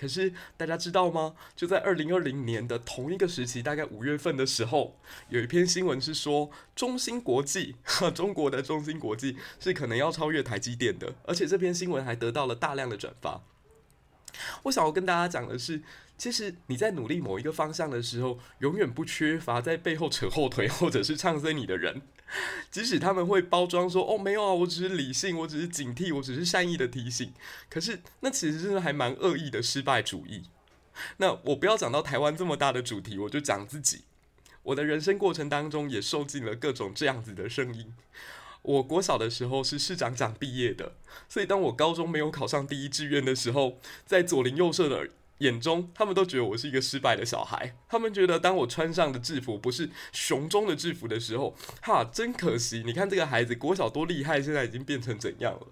[0.00, 1.34] 可是大家知道吗？
[1.54, 4.98] 就在二零二零年的同一个时期，大概五月份的时候，
[5.28, 7.76] 有一篇新闻是说，中芯国际，
[8.14, 13.42] 中国的中芯国际是可能要超越台积电的，而且这篇新闻还得到了大量的转发。
[14.62, 15.82] 我想要跟大家讲的是，
[16.16, 22.00] 其实你在努力某一个方向的时候，永远不缺乏在背后扯后腿或者是唱衰你的人。
[22.70, 27.32] 即使他们会包装说：“哦，没有啊，我只是理性，我只是警惕，我只是善意的提醒。”
[27.68, 30.44] 可是那其实真的还蛮恶意的失败主义。
[31.16, 34.02] 那我不要讲到台湾这么大的主题，我就讲自己。
[34.62, 37.94] 我的人生过程当中也受尽了各种这样子的声音。
[38.62, 40.92] 我国小的时候是市长长毕业的，
[41.28, 45.08] 所以当我高中没有考上第一志愿的时候，在左邻右舍的
[45.40, 47.76] 眼中，他们都觉得我是一个失败的小孩。
[47.88, 52.82] 他们觉得当我穿上的制服不是雄中的制服的时候，哈，真可惜！
[52.86, 55.66] 你看这个孩子国小多厉害，现在已经变成怎样了？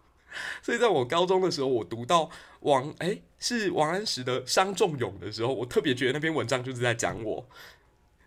[0.63, 7.49] 所以在我高中的时候，我读到王诶、是王安石的《伤仲永》的时候，我特别觉得那篇文章就是在讲我。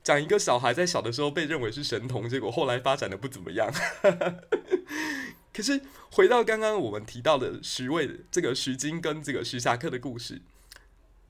[0.04, 3.72] 讲一个小孩在小的时候被认为是神童，结果后来发展的不怎么样。
[5.54, 5.82] 可是
[6.12, 10.42] 回到刚刚我们提到的徐渭这个徐经跟这个徐霞客的故事，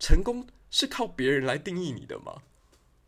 [0.02, 2.42] 成功是靠别人来定义你的吗？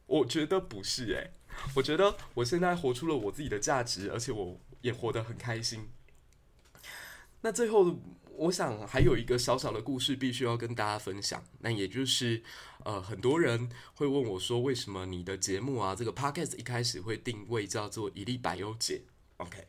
[0.05, 1.31] 我觉得不是诶、
[1.75, 5.89] 我觉得我现在活出了我自己的价值，而且我也活得很开心。
[7.41, 7.97] 那最后。
[8.35, 12.41] 我想还有一个小小的故事必须要跟大家分享，那也就是，
[12.83, 19.03] 呃，很多人会问我说，为什么你的节目啊，这个 podcast 一开始会定位叫做“一粒百优解
[19.37, 19.67] ”？OK，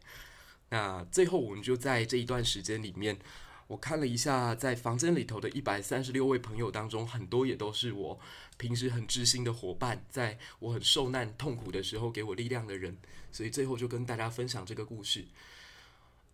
[0.71, 3.19] 那最后我们就在这一段时间里面，
[3.67, 8.21] 我看了一下，在房间里头的一百三十六位朋友当中，很多也都是我
[8.57, 12.97] 平时很知心的伙伴，在我很受难痛苦的时候给我力量的人，
[13.33, 15.27] 所以最后就跟大家分享这个故事，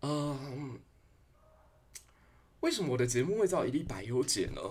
[0.01, 0.79] 嗯。
[2.59, 4.61] 为什么我的节目会叫一粒百忧解呢？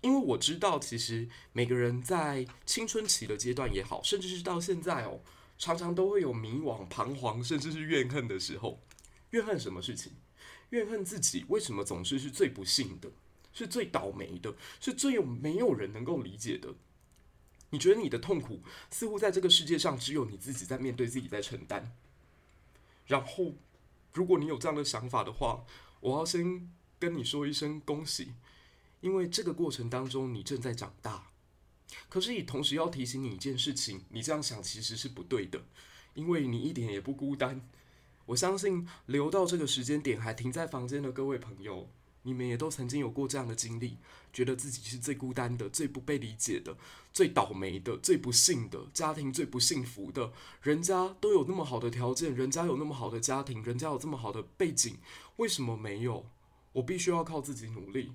[0.00, 5.20] 因为我知道，其实每个人在青春期的阶段也好，甚至是到现在哦，
[5.58, 8.80] 常常都会有迷惘、彷徨，甚至是怨恨的时候。
[9.30, 10.10] 怨恨什么事情？
[10.70, 13.10] 怨恨自己为什么总是是最不幸的，
[13.52, 16.74] 是最倒霉的，是最有没有人能够理解的？
[17.70, 21.92] 你觉得你的痛苦似乎在这个世界上只有你自己在面对，自己在承担。
[23.06, 23.54] 然后，
[24.12, 25.64] 如果你有这样的想法的话，
[26.00, 26.68] 我要先
[26.98, 28.32] 跟你说一声恭喜，
[29.00, 31.30] 因为这个过程当中你正在长大。
[32.08, 35.62] 可是，也同时要提醒你一件事情：你这样想其实是不对的，
[36.14, 37.60] 因为你一点也不孤单。
[38.30, 41.88] 我相信留到这个时间点还停在房间的各位朋友，
[42.22, 43.96] 你们也都曾经有过这样的经历，
[44.32, 46.76] 觉得自己是最孤单的、最不被理解的、
[47.12, 50.32] 最倒霉的、最不幸的，家庭最不幸福的。
[50.62, 54.98] 人家都有那么好的条件，人家有那么好的家庭，人家有这么好的背景。
[55.36, 56.24] 为什么没有？
[56.74, 58.12] 我必须要靠自己努力。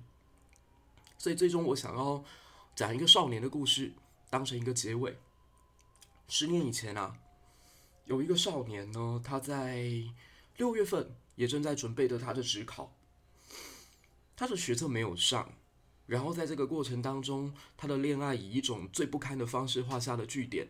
[1.18, 2.24] 所以最终我想要
[2.74, 3.92] 讲一个少年的故事，
[4.30, 5.18] 当成一个结尾。
[6.26, 7.18] 十年以前啊，
[8.06, 9.84] 有一个少年呢，他在
[10.56, 12.96] 六月份也正在准备着他的职考，
[14.36, 15.52] 他的学测没有上，
[16.06, 20.68] 然后在这个过程当中，他的恋爱以一种最不堪的方式画下了句点，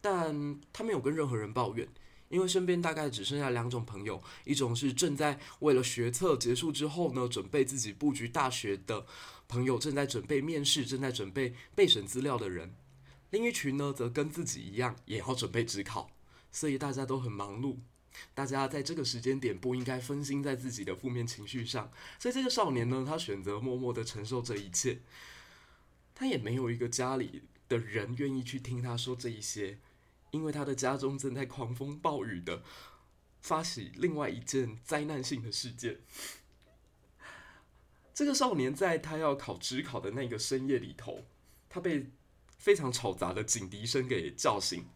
[0.00, 1.86] 但他没有跟任何人抱怨。
[2.28, 9.06] 因为身边大概只剩下两种朋友，一种是正在为了学测结束之后呢，准备自己布局大学的
[9.46, 12.70] 朋友，正在准备面试，正在准备备审资料的人；
[13.30, 16.10] 另一群呢，则跟自己一样，也要准备职考，
[16.56, 17.76] 所以大家都很忙碌。
[18.34, 25.00] 大家在这个时间点不应该分心在自己的负面情绪上，所以这个少年呢，他选择默默的承受这一切，
[26.14, 29.78] 他也没有一个家里的人愿意去听他说这一些。
[30.30, 32.62] 因为他的家中正在狂风暴雨的
[33.42, 36.00] 发起另外一件灾难性的事件。
[38.14, 41.26] 这个少年在他要考职考的那个深夜里头，
[41.68, 42.06] 他被
[42.58, 44.86] 非常吵杂的警笛声给叫醒。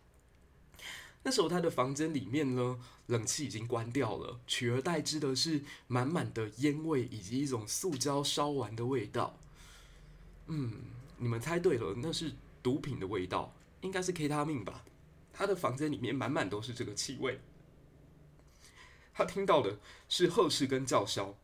[1.23, 9.39] 那时候他的房间里面呢，冷气已经关掉了，取而代之的是满满的烟味以及一种塑胶烧完的味道。
[10.47, 10.73] 嗯，
[11.19, 14.83] 你们猜对了，那是毒品的味道，应该是 K 他命吧。
[15.33, 17.41] 他的房间里面满满都是这个气味。
[19.13, 21.37] 他听到的是呵斥跟叫嚣。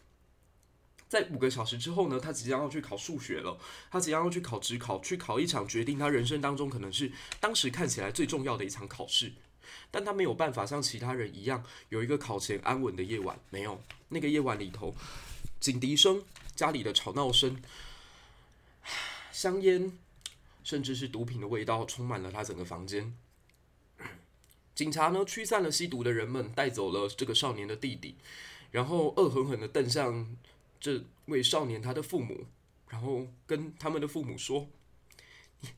[1.08, 3.58] 在五个小时之后呢，他即将要去考数学了。
[3.90, 9.34] 他即将要去考职考，去考一场决定他人生当中可能是当时看起来最重要的一场考试。
[9.90, 13.38] 但他没有办法像其他人一样有一个考前安稳的夜晚。
[13.50, 14.94] 没有，那个夜晚里头，
[15.60, 16.22] 警笛声、
[16.54, 17.62] 家里的吵闹声、
[19.32, 19.92] 香烟，
[20.62, 23.16] 甚至是毒品的味道，充满了他整个房间。
[24.74, 28.16] 警察呢，驱散了吸毒的人们，带走了这个少年的弟弟，
[28.70, 30.36] 然后恶狠狠地瞪向
[30.78, 32.46] 这位少年他的父母，
[32.90, 34.68] 然后跟他们的父母说
[35.60, 35.70] ：“你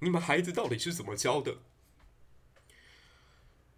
[0.00, 1.56] 你们孩子到底是怎么教的？”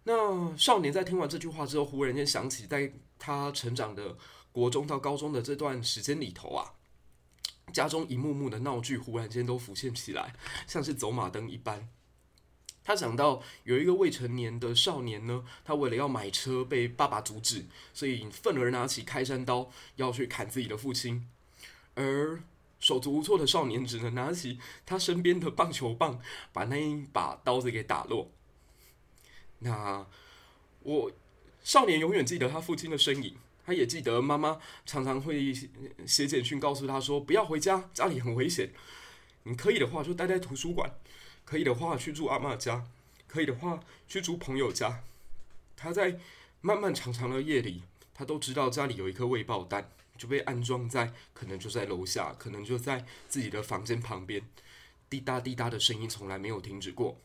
[0.07, 4.15] 那少年在听完这句话之后，忽然间想起，在他成长的
[4.51, 6.73] 国中到高中的这段时间里头啊，
[7.73, 10.35] 家中一幕幕的闹剧忽然间都浮现起来，
[10.67, 11.89] 像是走马灯一般。
[12.83, 21.27] 他想到有一个未成年的少年呢，他为了要买车被爸爸阻止，所以愤而拿起开山刀要去砍自己的父亲，
[21.95, 22.39] 而
[22.79, 26.21] 手足无措的少年只能拿起他身边的棒球棒，
[26.53, 28.29] 把那一把刀子给打落。
[29.59, 30.05] 那
[30.83, 31.11] 我
[31.63, 33.35] 少年永远记得他父亲的身影，
[33.65, 35.53] 他也记得妈妈常常会
[36.05, 38.71] 写简讯告诉他说：“不要回家，家里很危险。
[39.43, 40.91] 你可以的话就待在图书馆。”
[41.45, 42.87] 可以的话，去住阿嬷家；
[43.27, 45.03] 可以的话，去住朋友家。
[45.77, 46.19] 他在
[46.61, 47.83] 漫漫长长的夜里，
[48.15, 54.41] 他都知道家里有一颗未爆弹，就被安装在可能就在楼下，可能就在自己的房间旁边。
[55.07, 57.19] 滴答滴答的声音从来没有停止过。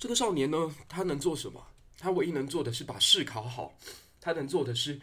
[0.00, 1.68] 这个少年呢，他能做什么？
[1.98, 3.78] 他唯一能做的是把试考好。
[4.20, 4.98] 他能做的是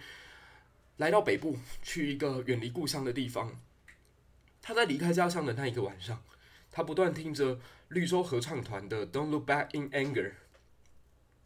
[0.98, 3.62] 来到北部，去一个远离故乡的地方。
[4.62, 6.22] 他在离开家乡的那一个晚上，
[6.72, 7.60] 他不断听着。
[7.90, 10.32] 绿洲合唱团的《Don't Look Back in Anger》，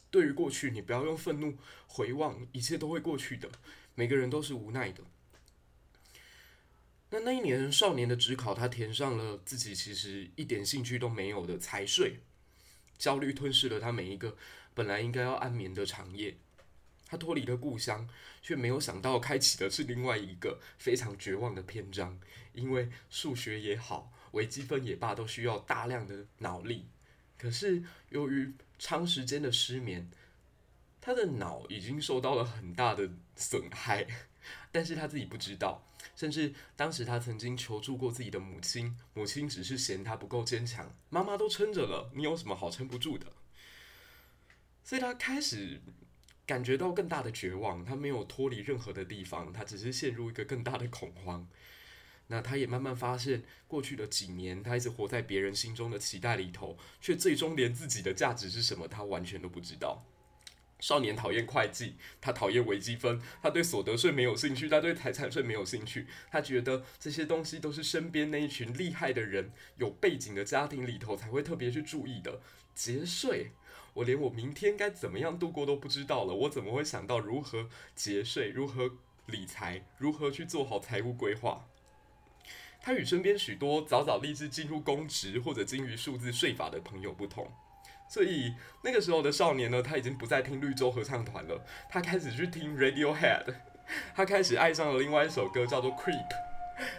[0.10, 3.48] 对于过去，你不要用愤怒回望，一切都会过去的。
[3.94, 5.04] 每个人都是无奈的。
[7.12, 12.22] 那那一年少年的指考，他填上了自己其实一点兴趣都没有的财税，
[13.02, 14.38] 焦虑吞噬了他每一个
[14.76, 16.38] 本来应该要安眠的长夜。
[17.08, 18.08] 他脱离了故乡，
[18.44, 22.20] 却没有想到开启的是另外一个非常绝望的篇章，
[22.54, 24.14] 因为数学也好。
[24.34, 26.88] 微积分也罢，都需要大量的脑力。
[27.40, 30.10] 可是由于长时间的失眠，
[31.02, 34.08] 他的脑已经受到了很大的损害，
[34.72, 35.84] 但是他自己不知道。
[36.16, 43.28] 甚至当时他曾经求助过自己的母亲，母亲只是嫌他不够坚强，妈妈都撑着了，你有什么好撑不住的？
[44.84, 45.80] 所以他开始
[46.46, 47.86] 感觉到更大的绝望。
[47.86, 51.48] 他没有脱离任何的地方，他只是陷入一个更大的恐慌。
[52.28, 60.04] 那他也慢慢发现，过去的几年，他一直活在别人心中的期待里头，却最终连自己的价值是什么，他完全都不知道。
[60.82, 72.42] 少年讨厌会计，他讨厌微积分，他对所得税没有兴趣，他对财产税没有兴趣，他觉得这些东西都是身边那一群厉害的人、有背景的家庭里头才会特别去注意的。
[72.74, 73.52] 节税，
[73.94, 78.92] 我连我明天该怎么样度过都不知道了，我怎么会想到如何节税、如何
[79.28, 81.68] 理财、如何去做好财务规划？
[82.82, 87.48] 他与身边许多早早立志进入公职或者精于数字税法的朋友不同，
[88.12, 93.56] 所以那个时候的少年呢，他已经不再听绿洲合唱团了，他开始去听 Radiohead，
[94.14, 96.28] 他开始爱上了另外一首歌叫做 Creep，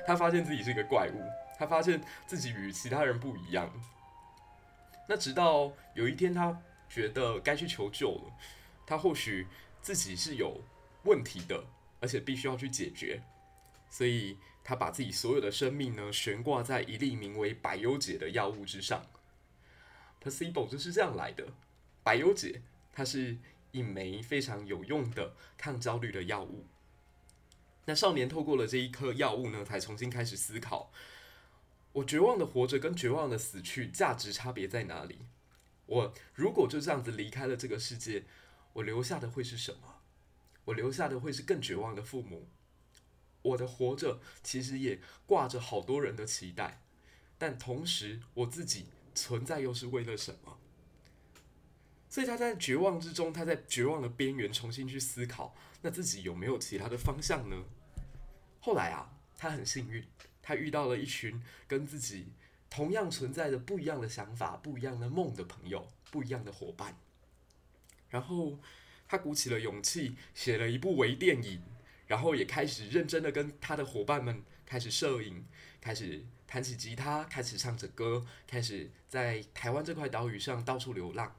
[0.07, 1.23] 他发现自己是一个怪物，
[1.59, 3.71] 他发现自己与其他人不一样。
[5.07, 6.59] 那直到有一天，他
[6.89, 8.33] 觉得该去求救了，
[8.87, 9.47] 他或许
[9.83, 10.63] 自己是有
[11.03, 11.63] 问题的，
[12.01, 13.23] 而且必须要去解决，
[13.91, 14.39] 所以。
[14.65, 19.05] 他把自己所有的生命呢悬挂在一粒名为百忧解的药物之上。
[20.23, 21.53] Placebo 就是这样来的。
[22.05, 22.63] 百忧解，
[22.93, 23.39] 它是
[23.73, 26.67] 一枚非常有用的抗焦虑的药物。
[27.87, 30.93] 那少年透过了这一颗药物呢，才重新开始思考：
[31.93, 35.19] 我绝望的活着跟绝望的死去，价值差别在哪里？
[35.87, 38.25] 我如果就这样子离开了这个世界，
[38.75, 40.01] 我留下的会是什么？
[40.67, 42.49] 我留下的会是更绝望的父母。
[43.43, 46.81] 我的活着其实也挂着好多人的期待，
[47.37, 50.59] 但同时我自己存在又是为了什么？
[52.09, 57.57] 所以他在绝望之中，他在绝望的边缘重新去思考，那自己有没有其他的方向呢？
[58.61, 60.05] 后来啊，他很幸运，
[60.43, 62.27] 他遇到了一群跟自己
[62.69, 66.97] 同样存在着不一样的想法、不一样的梦的朋友、不一样的伙伴，
[68.11, 68.59] 然后
[69.09, 71.63] 他鼓起了勇气，写了一部微电影。
[72.09, 75.47] 然后也开始认真的跟他的伙伴们开始摄影，
[75.81, 76.23] 开始
[76.53, 81.35] 弹起吉他，开始唱着歌，开始在台湾这块岛屿上到处流浪。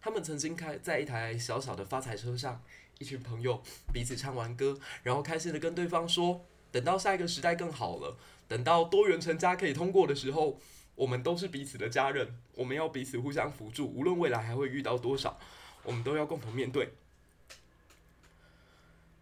[0.00, 2.60] 他们曾经开在一台小小的发财车上，
[2.98, 10.58] 一群朋友彼此唱完歌，然后开心的跟对方说：等到下一个时代更好了，等到多元成家可以通过的时候，
[10.96, 15.38] 我们都是彼此的家人，我们要彼此互相扶助，无论未来还会遇到多少，
[15.84, 16.92] 我们都要共同面对。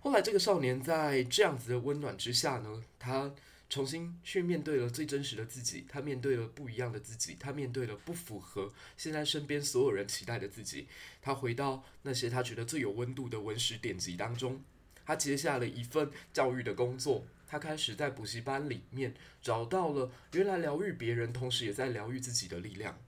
[0.01, 3.31] 后来，这个少年在这样子的温暖之下呢，他
[3.69, 10.89] 重新去面对了最真实的自己，他面对了不一样的自己，他面对了不符合现在身边所有人期待的自己。
[11.21, 14.63] 他回到那些他觉得最有温度的文史典籍当中，
[15.05, 22.99] 他接下了一份教育的工作，他开始在补习班里面找到了原来疗愈别人，同时也在疗愈自己的力量。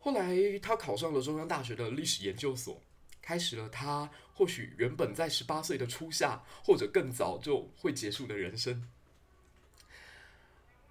[0.00, 2.82] 后来，他考上了中央大学的历史研究所。
[3.30, 8.88] 开始了他或许原本在十八岁的初夏，或者更早就会结束的人生。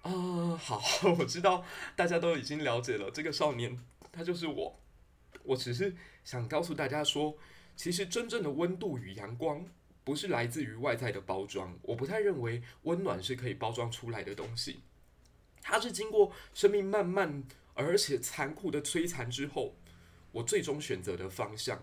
[0.00, 0.80] 啊、好，
[1.20, 1.62] 我知道
[1.94, 3.78] 大家都已经了解了这个少年，
[4.10, 4.80] 他就是我。
[5.42, 7.36] 我只是想告诉大家说，
[7.76, 9.66] 其实真正的温度与阳光
[10.02, 11.78] 不是来自于外在的包装。
[11.82, 14.80] 我不太认为温暖是可以包装出来的东西，
[15.60, 19.76] 它是经过生命慢慢而且残酷的摧残之后，
[20.32, 21.82] 我最终选择的方向。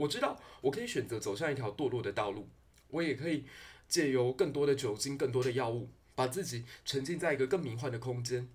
[0.00, 2.48] 我知道我可以选择走上一条堕落的道路，
[2.88, 3.44] 我也可以
[3.86, 8.48] 借由更多的酒精、更多的药物，把自己沉浸在一个更迷幻的空间。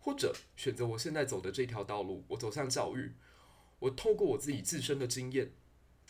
[0.00, 3.12] 或者选择我现在走的这条道路，我走向教育，
[3.78, 5.52] 我透过我自己自身的经验，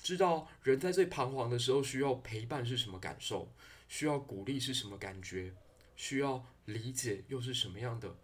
[0.02, 3.52] 知道人在最彷徨的时候需要陪伴是什么感受，
[3.88, 5.52] 需要鼓励是什么感觉，
[5.96, 8.16] 需要理解又是什么样的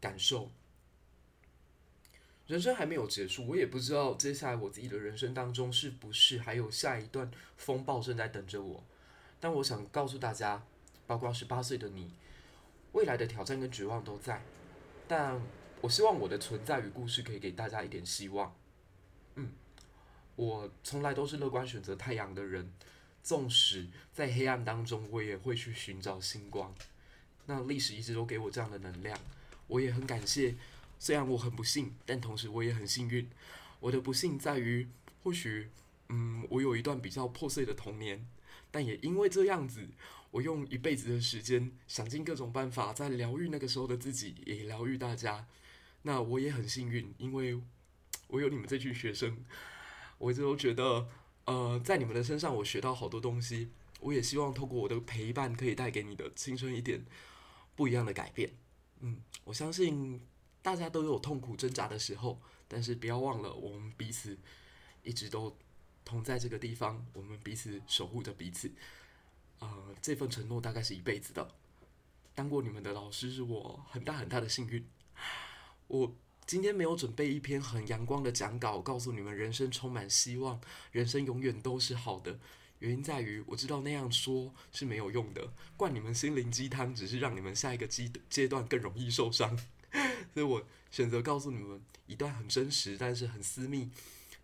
[0.00, 0.52] 感受。
[2.46, 8.84] 人生还没有结束，我也不知道接下来我自己的人生当中是不是还有下一段风暴正在等着我。
[9.40, 10.62] 但我想告诉大家，
[11.06, 12.12] 包括十八岁的你，
[12.92, 14.42] 未来的挑战跟绝望都在。
[15.08, 15.40] 但
[15.80, 18.54] 我希望我的存在与故事可以给大家一点希望。
[19.34, 19.50] 嗯，
[20.36, 22.72] 我从来都是乐观选择太阳的人，
[23.24, 26.72] 纵使在黑暗当中，我也会去寻找星光。
[27.46, 29.18] 那历史一直都给我这样的能量，
[29.66, 30.54] 我也很感谢。
[30.98, 33.28] 虽然我很不幸，但同时我也很幸运。
[33.80, 34.88] 我的不幸在于，
[35.22, 35.68] 或许，
[36.08, 38.26] 嗯，我有一段比较破碎的童年，
[38.70, 39.88] 但也因为这样子。
[40.32, 45.46] 我用一辈子的时间，想尽各种办法，在疗愈那个时候的自己，也疗愈大家。
[46.02, 47.58] 那我也很幸运，因为
[48.28, 49.44] 我有你们这群学生，
[50.18, 51.08] 我一直都觉得，
[51.46, 53.70] 呃，在你们的身上我学到好多东西。
[54.00, 57.06] 我也希望透过我的陪伴，可以带给你的青春一点
[57.74, 58.50] 不一样的改变。
[59.00, 60.20] 嗯，我相信
[60.66, 64.36] 大家都有痛苦挣扎的时候，但是不要忘了，我们彼此
[65.04, 65.56] 一直都
[66.04, 68.72] 同在这个地方，我们彼此守护着彼此。
[69.60, 71.48] 呃，这份承诺大概是一辈子的。
[72.34, 74.84] 当过你们的老师是我很大很大的幸运。
[75.86, 76.12] 我
[76.44, 80.60] 今天没有准备一篇很阳光的讲稿，告诉你们人生充满希望，
[80.90, 82.40] 人生永远都是好的。
[82.80, 89.56] 原因在于我知道那样说是没有用的，灌你们心灵鸡汤只是让你们下一个阶阶段更容易受伤。
[90.32, 93.90] 所以我选择告诉你们一段很真实，但是很私密，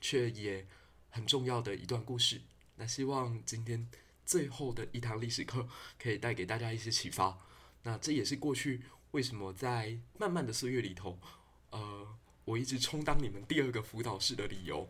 [0.01, 0.67] 却也
[1.11, 2.41] 很重要的一段故事。
[2.77, 3.89] 那希望今天。
[4.25, 5.69] 最后的一堂历史课
[5.99, 7.37] 可以带给大家一些启发。
[7.83, 11.19] 那这也是过去为什么在漫漫的岁月里头，
[11.71, 14.89] 呃，我一直充当你们第二个辅导室的理由。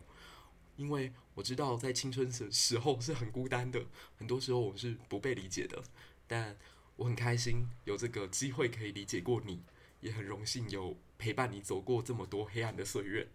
[0.77, 3.83] 因为我知道在青春的时候是很孤单的，
[4.15, 5.83] 很多时候我们是不被理解的。
[6.27, 6.55] 但
[6.95, 9.63] 我很开心有这个机会可以理解过你，
[10.03, 13.29] 也很荣幸有陪伴你走过这么多黑暗的岁月。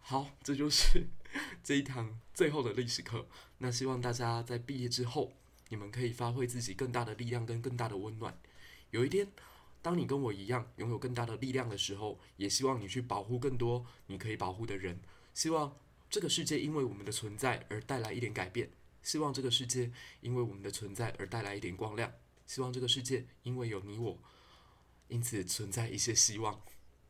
[0.00, 1.06] 好，这就是
[1.62, 3.28] 这一堂最后的历史课。
[3.58, 5.32] 那希望大家在毕业之后，
[5.68, 8.38] 你们可以发挥自己更大的力量跟更大的温暖。
[8.90, 9.28] 有一天，
[9.80, 15.00] 当你跟我一样拥有更大的力量的时候，也希望你去保护更多你可以保护的人。
[15.32, 15.76] 希望
[16.08, 18.70] 这个世界因为我们的存在而带来一点改变。
[19.02, 19.90] 希望这个世界
[20.20, 22.12] 因为我们的存在而带来一点光亮。
[22.46, 24.18] 希望这个世界因为有你我，
[25.08, 26.60] 因此存在一些希望。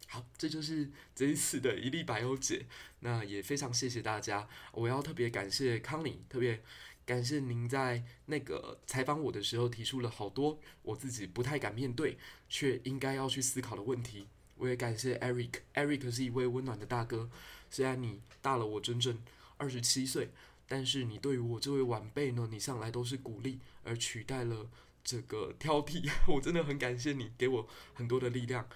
[0.06, 2.66] 好，这就是这一次的一粒百忧解。
[3.00, 6.62] 那也非常谢谢大家，我要特别感谢康妮，特别
[7.04, 12.16] 感谢您在那个采访我的时候提出了好多我自己不太敢面对
[12.48, 14.26] 却应该要去思考的问题。
[14.56, 17.28] 我也感谢 Eric，Eric 是一位温暖的大哥，
[17.70, 19.18] 虽然你大了我整整
[19.56, 20.30] 二十七岁，
[20.68, 24.70] 但是你对于我这位晚辈呢，你向来都是鼓励，而取代了
[25.04, 26.10] 这个挑剔。
[26.26, 28.66] 我真的很感谢你，给我很多的力量。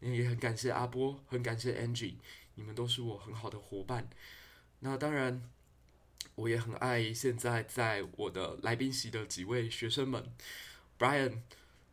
[0.00, 2.16] 也很感谢阿波，很感谢 Angie，
[2.56, 4.10] 你们都是我很好的伙伴。
[4.80, 5.50] 那当然，
[6.34, 10.30] 我也很爱现在在我的来宾席的几位学生们。
[10.98, 11.40] Brian，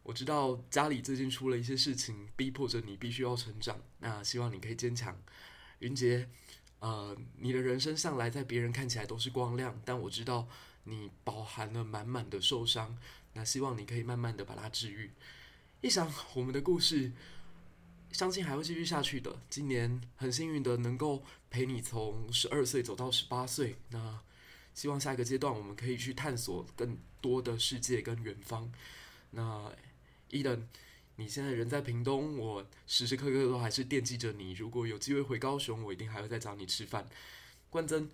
[0.03, 3.81] 我知道家里最近出了一些事情，逼迫着你必须要成长。
[3.99, 5.17] 那希望你可以坚强。
[5.79, 6.29] 云杰，
[6.79, 10.49] 呃，你的人生向来在别人看起来都是光亮，但我知道
[10.83, 12.97] 你饱含了满满的受伤。
[13.33, 15.11] 那希望你可以慢慢的把它治愈。
[15.81, 17.11] 一想我们的故事。
[18.11, 19.41] 相信还会继续下去的。
[19.49, 24.19] 今年很幸运的能够陪你从十二岁走到十八岁，那
[24.75, 28.71] 希望下一个阶段我们可以去探索更多的世界跟远方。
[29.31, 29.73] 那
[30.29, 30.69] 伊登，
[31.15, 34.51] 你现在人在屏东，我时时刻刻都还是惦记着你。
[34.51, 37.09] 如果有机会回高雄，我一定还会再找你吃饭。
[37.71, 38.11] 冠真，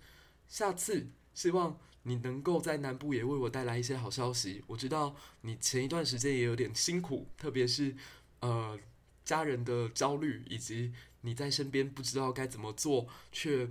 [0.48, 4.62] 下次希望你能够在南部也为我带来一些好消息。
[4.66, 7.94] 我知道你前一段时间也有点辛苦，特别是
[8.40, 8.78] 呃。
[9.22, 13.70] 家人的焦虑，以及你在身边不知道该怎么做，却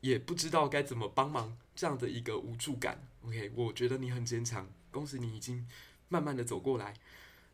[0.00, 3.06] 也不知道该怎么帮忙这样的一个无助感。
[3.22, 5.68] OK，我觉得你很坚强，恭喜你已经
[6.08, 6.94] 慢慢的走过来。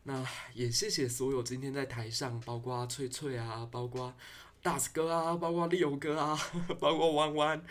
[0.03, 4.15] 那也谢谢所有今天在台上，包括翠翠啊，包括
[4.63, 6.39] 大 S 哥啊，包括 Leo 哥啊，
[6.79, 7.61] 包括弯弯、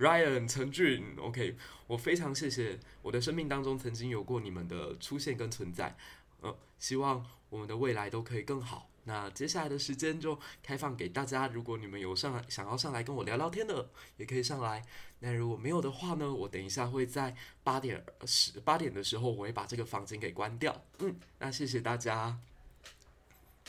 [0.00, 1.14] Ryan、陈俊。
[1.16, 5.96] OK，我非常谢谢我的生命当中曾经有过你们的出现跟存在。
[6.40, 8.88] 呃，希望我们的未来都可以更好。
[9.04, 14.84] 那接下来的时间就开放给大家，如果你们有上来想要上来跟我聊聊天的，也可以上来。
[15.20, 20.82] 那如果没有的话呢，我等一下会在八点十八点的时候，我会把这个房间给关掉。
[20.98, 22.40] 嗯，那谢谢大家。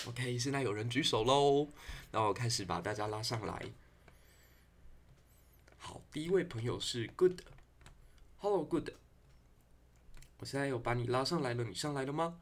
[0.07, 1.67] OK，现在有人举手喽，
[2.11, 3.61] 那我开始把大家拉上来。
[5.77, 8.89] 好，第一位朋友是 Good，Hello Good，
[10.39, 12.39] 我现在有把你拉上来了，你上来了吗？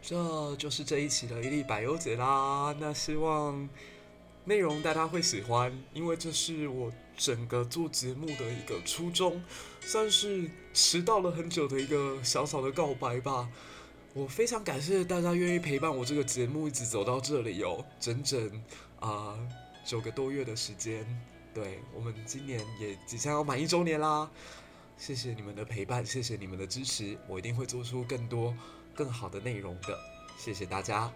[0.00, 2.74] 这就是这一期的一粒百忧解啦。
[2.78, 3.68] 那希望
[4.44, 9.44] 内容大家会喜欢，因为这是我整个做节目的一个初衷，
[9.80, 13.50] 算是迟到了很久的一个小小的告白吧。
[14.16, 18.50] 我非常感谢大家愿意陪伴我这个节目一直走到这里哦，整整
[18.98, 19.38] 啊、
[19.84, 21.06] 九个多月的时间。
[21.52, 24.30] 对，我们今年也即将要满一周年啦。
[24.96, 28.56] 谢谢你们的陪伴，谢谢你们的支持，我一定会做出更多。
[28.94, 29.98] 更好的内容的，
[30.38, 31.12] 谢谢大家。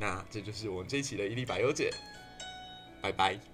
[0.00, 1.92] 那这就是我们这一期的一粒百忧解，
[3.00, 3.53] 拜拜。